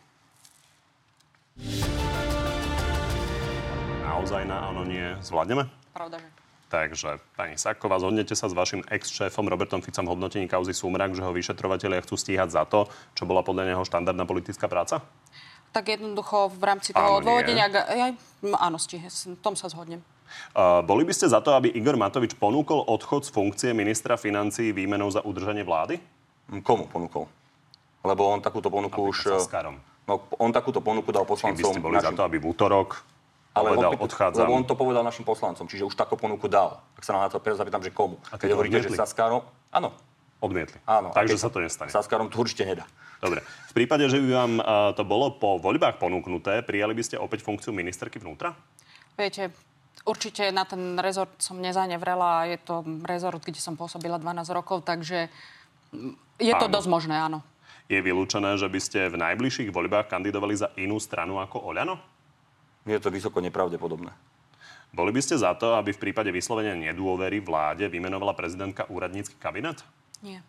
[4.05, 5.17] Naozaj na áno, nie.
[5.25, 5.73] Zvládneme?
[5.97, 6.29] Pravda, že?
[6.69, 11.21] Takže, pani Saková, zhodnete sa s vašim ex-šéfom Robertom Ficom v hodnotení kauzy Sumrak, že
[11.21, 15.05] ho vyšetrovatelia chcú stíhať za to, čo bola podľa neho štandardná politická práca?
[15.73, 17.69] Tak jednoducho v rámci toho odôvodnenia...
[17.73, 18.17] Ja,
[18.57, 20.01] áno, stíhe, s tom sa zhodnem.
[20.83, 25.09] Boli by ste za to, aby Igor Matovič ponúkol odchod z funkcie ministra financií výmenou
[25.09, 25.97] za udržanie vlády?
[26.51, 27.25] Hm, Komu ponúkol?
[28.03, 29.17] Lebo on takúto ponuku už...
[29.25, 29.77] Napríklad Saskarom.
[30.03, 32.19] No, on takúto ponuku dal Či by poslancom ste boli za našim.
[32.19, 32.89] to, aby v útorok
[33.55, 34.43] Ale povedal, opýt- odchádzam.
[34.43, 36.83] Lebo on to povedal našim poslancom, čiže už takú ponuku dal.
[36.99, 38.19] Tak sa na to teraz zapýtam, že komu.
[38.29, 38.91] A Keď hovoríte, že?
[38.99, 39.47] Saskarom...
[39.71, 39.95] Áno,
[40.43, 40.75] Odmietli.
[40.91, 41.15] áno.
[41.15, 41.87] Takže sa to nestane.
[41.95, 42.83] Saskarom to určite nedá.
[43.23, 43.47] Dobre.
[43.71, 47.47] V prípade, že by vám uh, to bolo po voľbách ponúknuté, prijali by ste opäť
[47.47, 48.59] funkciu ministerky vnútra?
[49.15, 49.55] Viete,
[50.03, 52.51] určite na ten rezort som nezanevrela.
[52.51, 55.31] Je to rezort, kde som pôsobila 12 rokov, takže
[56.41, 56.75] je to Áno.
[56.75, 57.45] dosť možné, áno.
[57.91, 62.01] Je vylúčené, že by ste v najbližších voľbách kandidovali za inú stranu ako Oľano?
[62.89, 64.11] Je to vysoko nepravdepodobné.
[64.93, 69.81] Boli by ste za to, aby v prípade vyslovenia nedôvery vláde vymenovala prezidentka úradnícky kabinet?
[70.21, 70.45] Nie.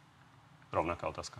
[0.72, 1.40] Rovnaká otázka.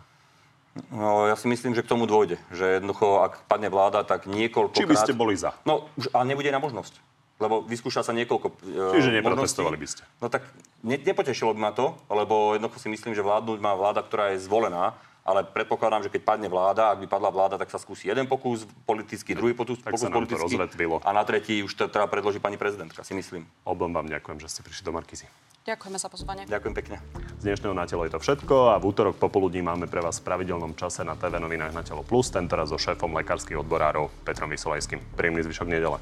[0.90, 2.40] No, ja si myslím, že k tomu dôjde.
[2.50, 5.54] Že jednoducho, ak padne vláda, tak niekoľko Či by ste boli za?
[5.62, 6.98] No, už, ale nebude na možnosť.
[7.34, 8.54] Lebo vyskúša sa niekoľko e,
[8.94, 9.18] Čiže možností.
[9.18, 10.02] neprotestovali by ste?
[10.22, 10.46] No tak
[10.86, 14.46] ne, nepotešilo by ma to, lebo jednoducho si myslím, že vládnuť má vláda, ktorá je
[14.46, 18.28] zvolená, ale predpokladám, že keď padne vláda, ak by padla vláda, tak sa skúsi jeden
[18.28, 21.00] pokus politický, druhý pokus, Tak pokus sa nám to politický rozvetvilo.
[21.00, 23.48] a na tretí už to teda predloží pani prezidentka, si myslím.
[23.64, 25.24] Obom vám ďakujem, že ste prišli do Markizy.
[25.64, 26.42] Ďakujeme za pozvanie.
[26.44, 26.96] Ďakujem pekne.
[27.40, 30.28] Z dnešného Na telo je to všetko a v útorok popoludní máme pre vás v
[30.28, 35.00] pravidelnom čase na TV novinách Na telo plus, tentoraz so šéfom lekárskych odborárov Petrom Vysolajským.
[35.16, 35.96] Príjemný zvyšok nedele.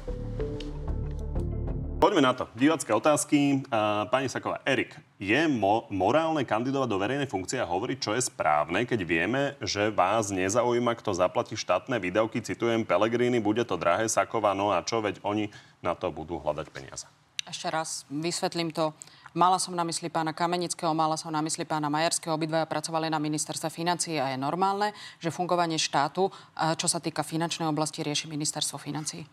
[2.03, 2.51] Poďme na to.
[2.51, 3.63] Divácké otázky.
[4.11, 4.91] Pani Saková, Erik,
[5.23, 9.87] je mo- morálne kandidovať do verejnej funkcie a hovoriť, čo je správne, keď vieme, že
[9.87, 14.99] vás nezaujíma, kto zaplatí štátne výdavky, citujem Pelegrini, bude to drahé, Saková, no a čo,
[14.99, 15.47] veď oni
[15.79, 17.07] na to budú hľadať peniaze.
[17.47, 18.91] Ešte raz vysvetlím to.
[19.31, 22.35] Mala som na mysli pána Kamenického, mala som na mysli pána Majerského.
[22.35, 24.91] Obidvaja pracovali na ministerstve financií a je normálne,
[25.23, 26.27] že fungovanie štátu,
[26.75, 29.23] čo sa týka finančnej oblasti, rieši ministerstvo financií.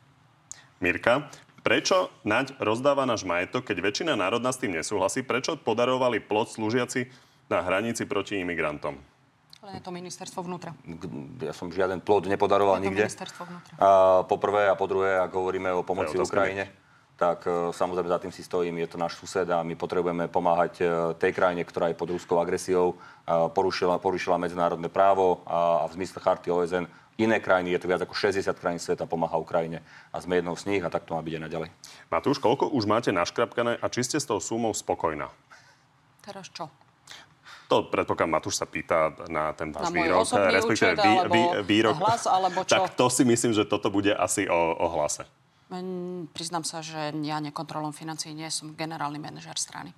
[0.81, 1.29] Mirka,
[1.61, 5.25] prečo Naď rozdáva náš majetok, keď väčšina národná s tým nesúhlasí?
[5.25, 7.09] Prečo podarovali plot slúžiaci
[7.49, 8.99] na hranici proti imigrantom?
[9.61, 10.73] Len je to ministerstvo vnútra.
[11.45, 13.05] Ja som žiaden plod nepodaroval Je to nikde.
[13.05, 13.73] ministerstvo vnútra.
[13.77, 13.89] A
[14.25, 16.33] po prvé a po druhé, ak hovoríme o pomoci otázka.
[16.33, 16.65] Ukrajine,
[17.21, 18.81] tak e, samozrejme za tým si stojím.
[18.81, 20.85] Je to náš sused a my potrebujeme pomáhať e,
[21.21, 22.97] tej krajine, ktorá je pod ruskou agresiou,
[23.29, 26.89] porušila, porušila medzinárodné právo a, a v zmysle charty OSN
[27.21, 30.65] iné krajiny, je to viac ako 60 krajín sveta, pomáha Ukrajine a sme jednou z
[30.73, 31.69] nich a tak to má byť aj naďalej.
[32.09, 35.29] Matúš, koľko už máte naškrapkané a či ste s tou sumou spokojná?
[36.25, 36.73] Teraz čo?
[37.71, 40.27] To predpokladám, Matúš sa pýta na ten váš Na výrok.
[40.27, 42.73] osobný účet, alebo hlas, alebo čo?
[42.75, 45.23] Tak to si myslím, že toto bude asi o, o hlase.
[45.71, 49.95] Mm, Priznám sa, že ja nekontrolom financií nie som generálny manažer strany.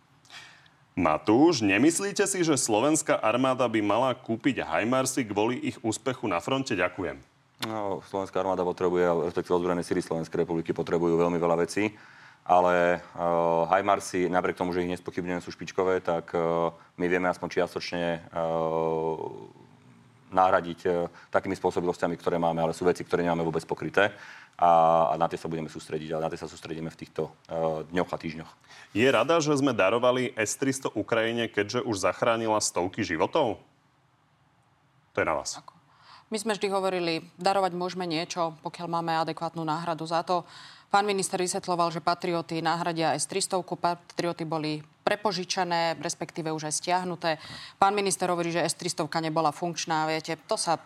[0.93, 6.77] Matúš, nemyslíte si, že slovenská armáda by mala kúpiť Hajmarsy kvôli ich úspechu na fronte?
[6.77, 7.17] Ďakujem.
[7.65, 11.97] No, Slovenská armáda potrebuje, respektíve ozbrojené síly Slovenskej republiky potrebujú veľmi veľa vecí,
[12.45, 16.69] ale uh, Hajmarsy, napriek tomu, že ich nespochybňujem, sú špičkové, tak uh,
[17.01, 19.17] my vieme aspoň čiastočne uh,
[20.29, 24.13] nahradiť uh, takými spôsobilostiami, ktoré máme, ale sú veci, ktoré nemáme vôbec pokryté
[24.59, 24.71] a,
[25.11, 28.11] a na tie sa budeme sústrediť, ale na tie sa sústredíme v týchto uh, dňoch
[28.13, 28.53] a týždňoch.
[28.93, 33.59] Je rada, že sme darovali S-300 Ukrajine, keďže už zachránila stovky životov?
[35.13, 35.61] To je na vás.
[36.33, 40.49] My sme vždy hovorili, darovať môžeme niečo, pokiaľ máme adekvátnu náhradu za to.
[40.89, 47.31] Pán minister vysvetloval, že patrioty nahradia S-300, patrioty boli prepožičané, respektíve už aj stiahnuté.
[47.77, 50.77] Pán minister hovorí, že S-300 nebola funkčná, viete, to sa...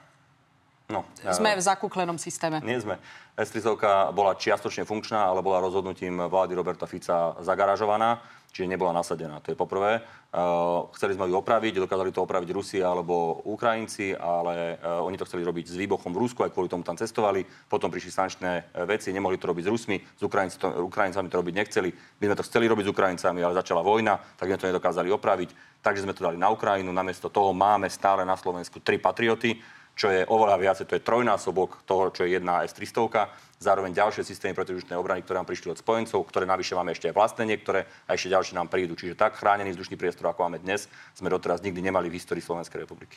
[0.87, 2.63] No, Sme v zakúklenom systéme.
[2.63, 3.03] Nie sme.
[3.35, 8.23] S-300 bola čiastočne funkčná, ale bola rozhodnutím vlády Roberta Fica zagarážovaná,
[8.55, 9.43] čiže nebola nasadená.
[9.43, 10.07] To je poprvé.
[10.31, 15.27] Uh, chceli sme ju opraviť, dokázali to opraviť Rusi alebo Ukrajinci, ale uh, oni to
[15.27, 17.43] chceli robiť s výbochom v Rusku, aj kvôli tomu tam cestovali.
[17.67, 21.55] Potom prišli sankčné veci, nemohli to robiť s Rusmi, s Ukrajinci to, Ukrajincami to robiť
[21.67, 21.91] nechceli.
[22.23, 25.83] My sme to chceli robiť s Ukrajincami, ale začala vojna, tak sme to nedokázali opraviť.
[25.83, 26.95] Takže sme to dali na Ukrajinu.
[26.95, 29.59] Namiesto toho máme stále na Slovensku tri patrioty
[29.97, 33.33] čo je oveľa viacej, to je trojnásobok toho, čo je jedna S-300.
[33.57, 37.17] Zároveň ďalšie systémy protižučnej obrany, ktoré nám prišli od spojencov, ktoré navyše máme ešte aj
[37.17, 38.93] vlastné niektoré a ešte ďalšie nám prídu.
[38.93, 42.85] Čiže tak chránený vzdušný priestor, ako máme dnes, sme doteraz nikdy nemali v histórii Slovenskej
[42.85, 43.17] republiky.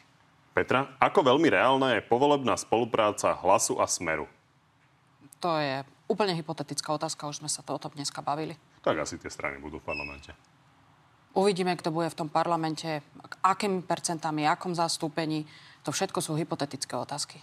[0.55, 4.31] Petra, ako veľmi reálna je povolebná spolupráca hlasu a smeru?
[5.43, 8.55] To je úplne hypotetická otázka, už sme sa to o tom dneska bavili.
[8.79, 10.31] Tak asi tie strany budú v parlamente.
[11.35, 13.05] Uvidíme, kto bude v tom parlamente,
[13.45, 15.45] akými percentami, akom zastúpení.
[15.89, 17.41] To všetko sú hypotetické otázky.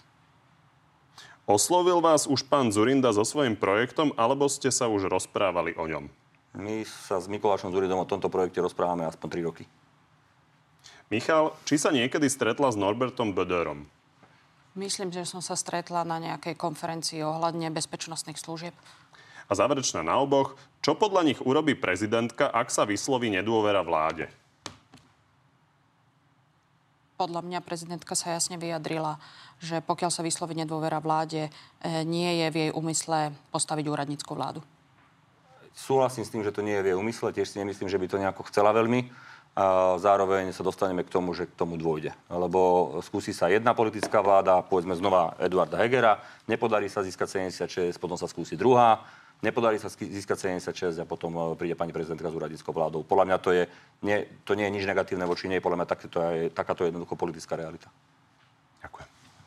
[1.43, 6.07] Oslovil vás už pán Zurinda so svojím projektom, alebo ste sa už rozprávali o ňom?
[6.55, 9.63] My sa s Mikulášom Zurindom o tomto projekte rozprávame aspoň 3 roky.
[11.11, 13.83] Michal, či sa niekedy stretla s Norbertom Böderom?
[14.79, 18.71] Myslím, že som sa stretla na nejakej konferencii ohľadne bezpečnostných služieb.
[19.43, 24.31] A záverečná na oboch, čo podľa nich urobí prezidentka, ak sa vysloví nedôvera vláde?
[27.17, 29.17] Podľa mňa prezidentka sa jasne vyjadrila,
[29.57, 31.51] že pokiaľ sa vysloví nedôvera vláde, e,
[32.05, 34.61] nie je v jej úmysle postaviť úradnícku vládu.
[35.73, 38.05] Súhlasím s tým, že to nie je v jej úmysle, tiež si nemyslím, že by
[38.05, 39.09] to nejako chcela veľmi.
[39.57, 42.13] A zároveň sa dostaneme k tomu, že k tomu dôjde.
[42.29, 48.13] Lebo skúsi sa jedna politická vláda, povedzme znova Eduarda Hegera, nepodarí sa získať 76, potom
[48.13, 49.01] sa skúsi druhá,
[49.41, 53.05] nepodarí sa získať 76 a potom e, príde pani prezidentka s úradníckou vládou.
[53.05, 53.63] Podľa mňa to, je,
[54.05, 57.13] nie, to nie je nič negatívne voči nej, podľa mňa takáto je, takáto je jednoducho
[57.17, 57.89] politická realita.
[58.81, 59.16] Ďakujem.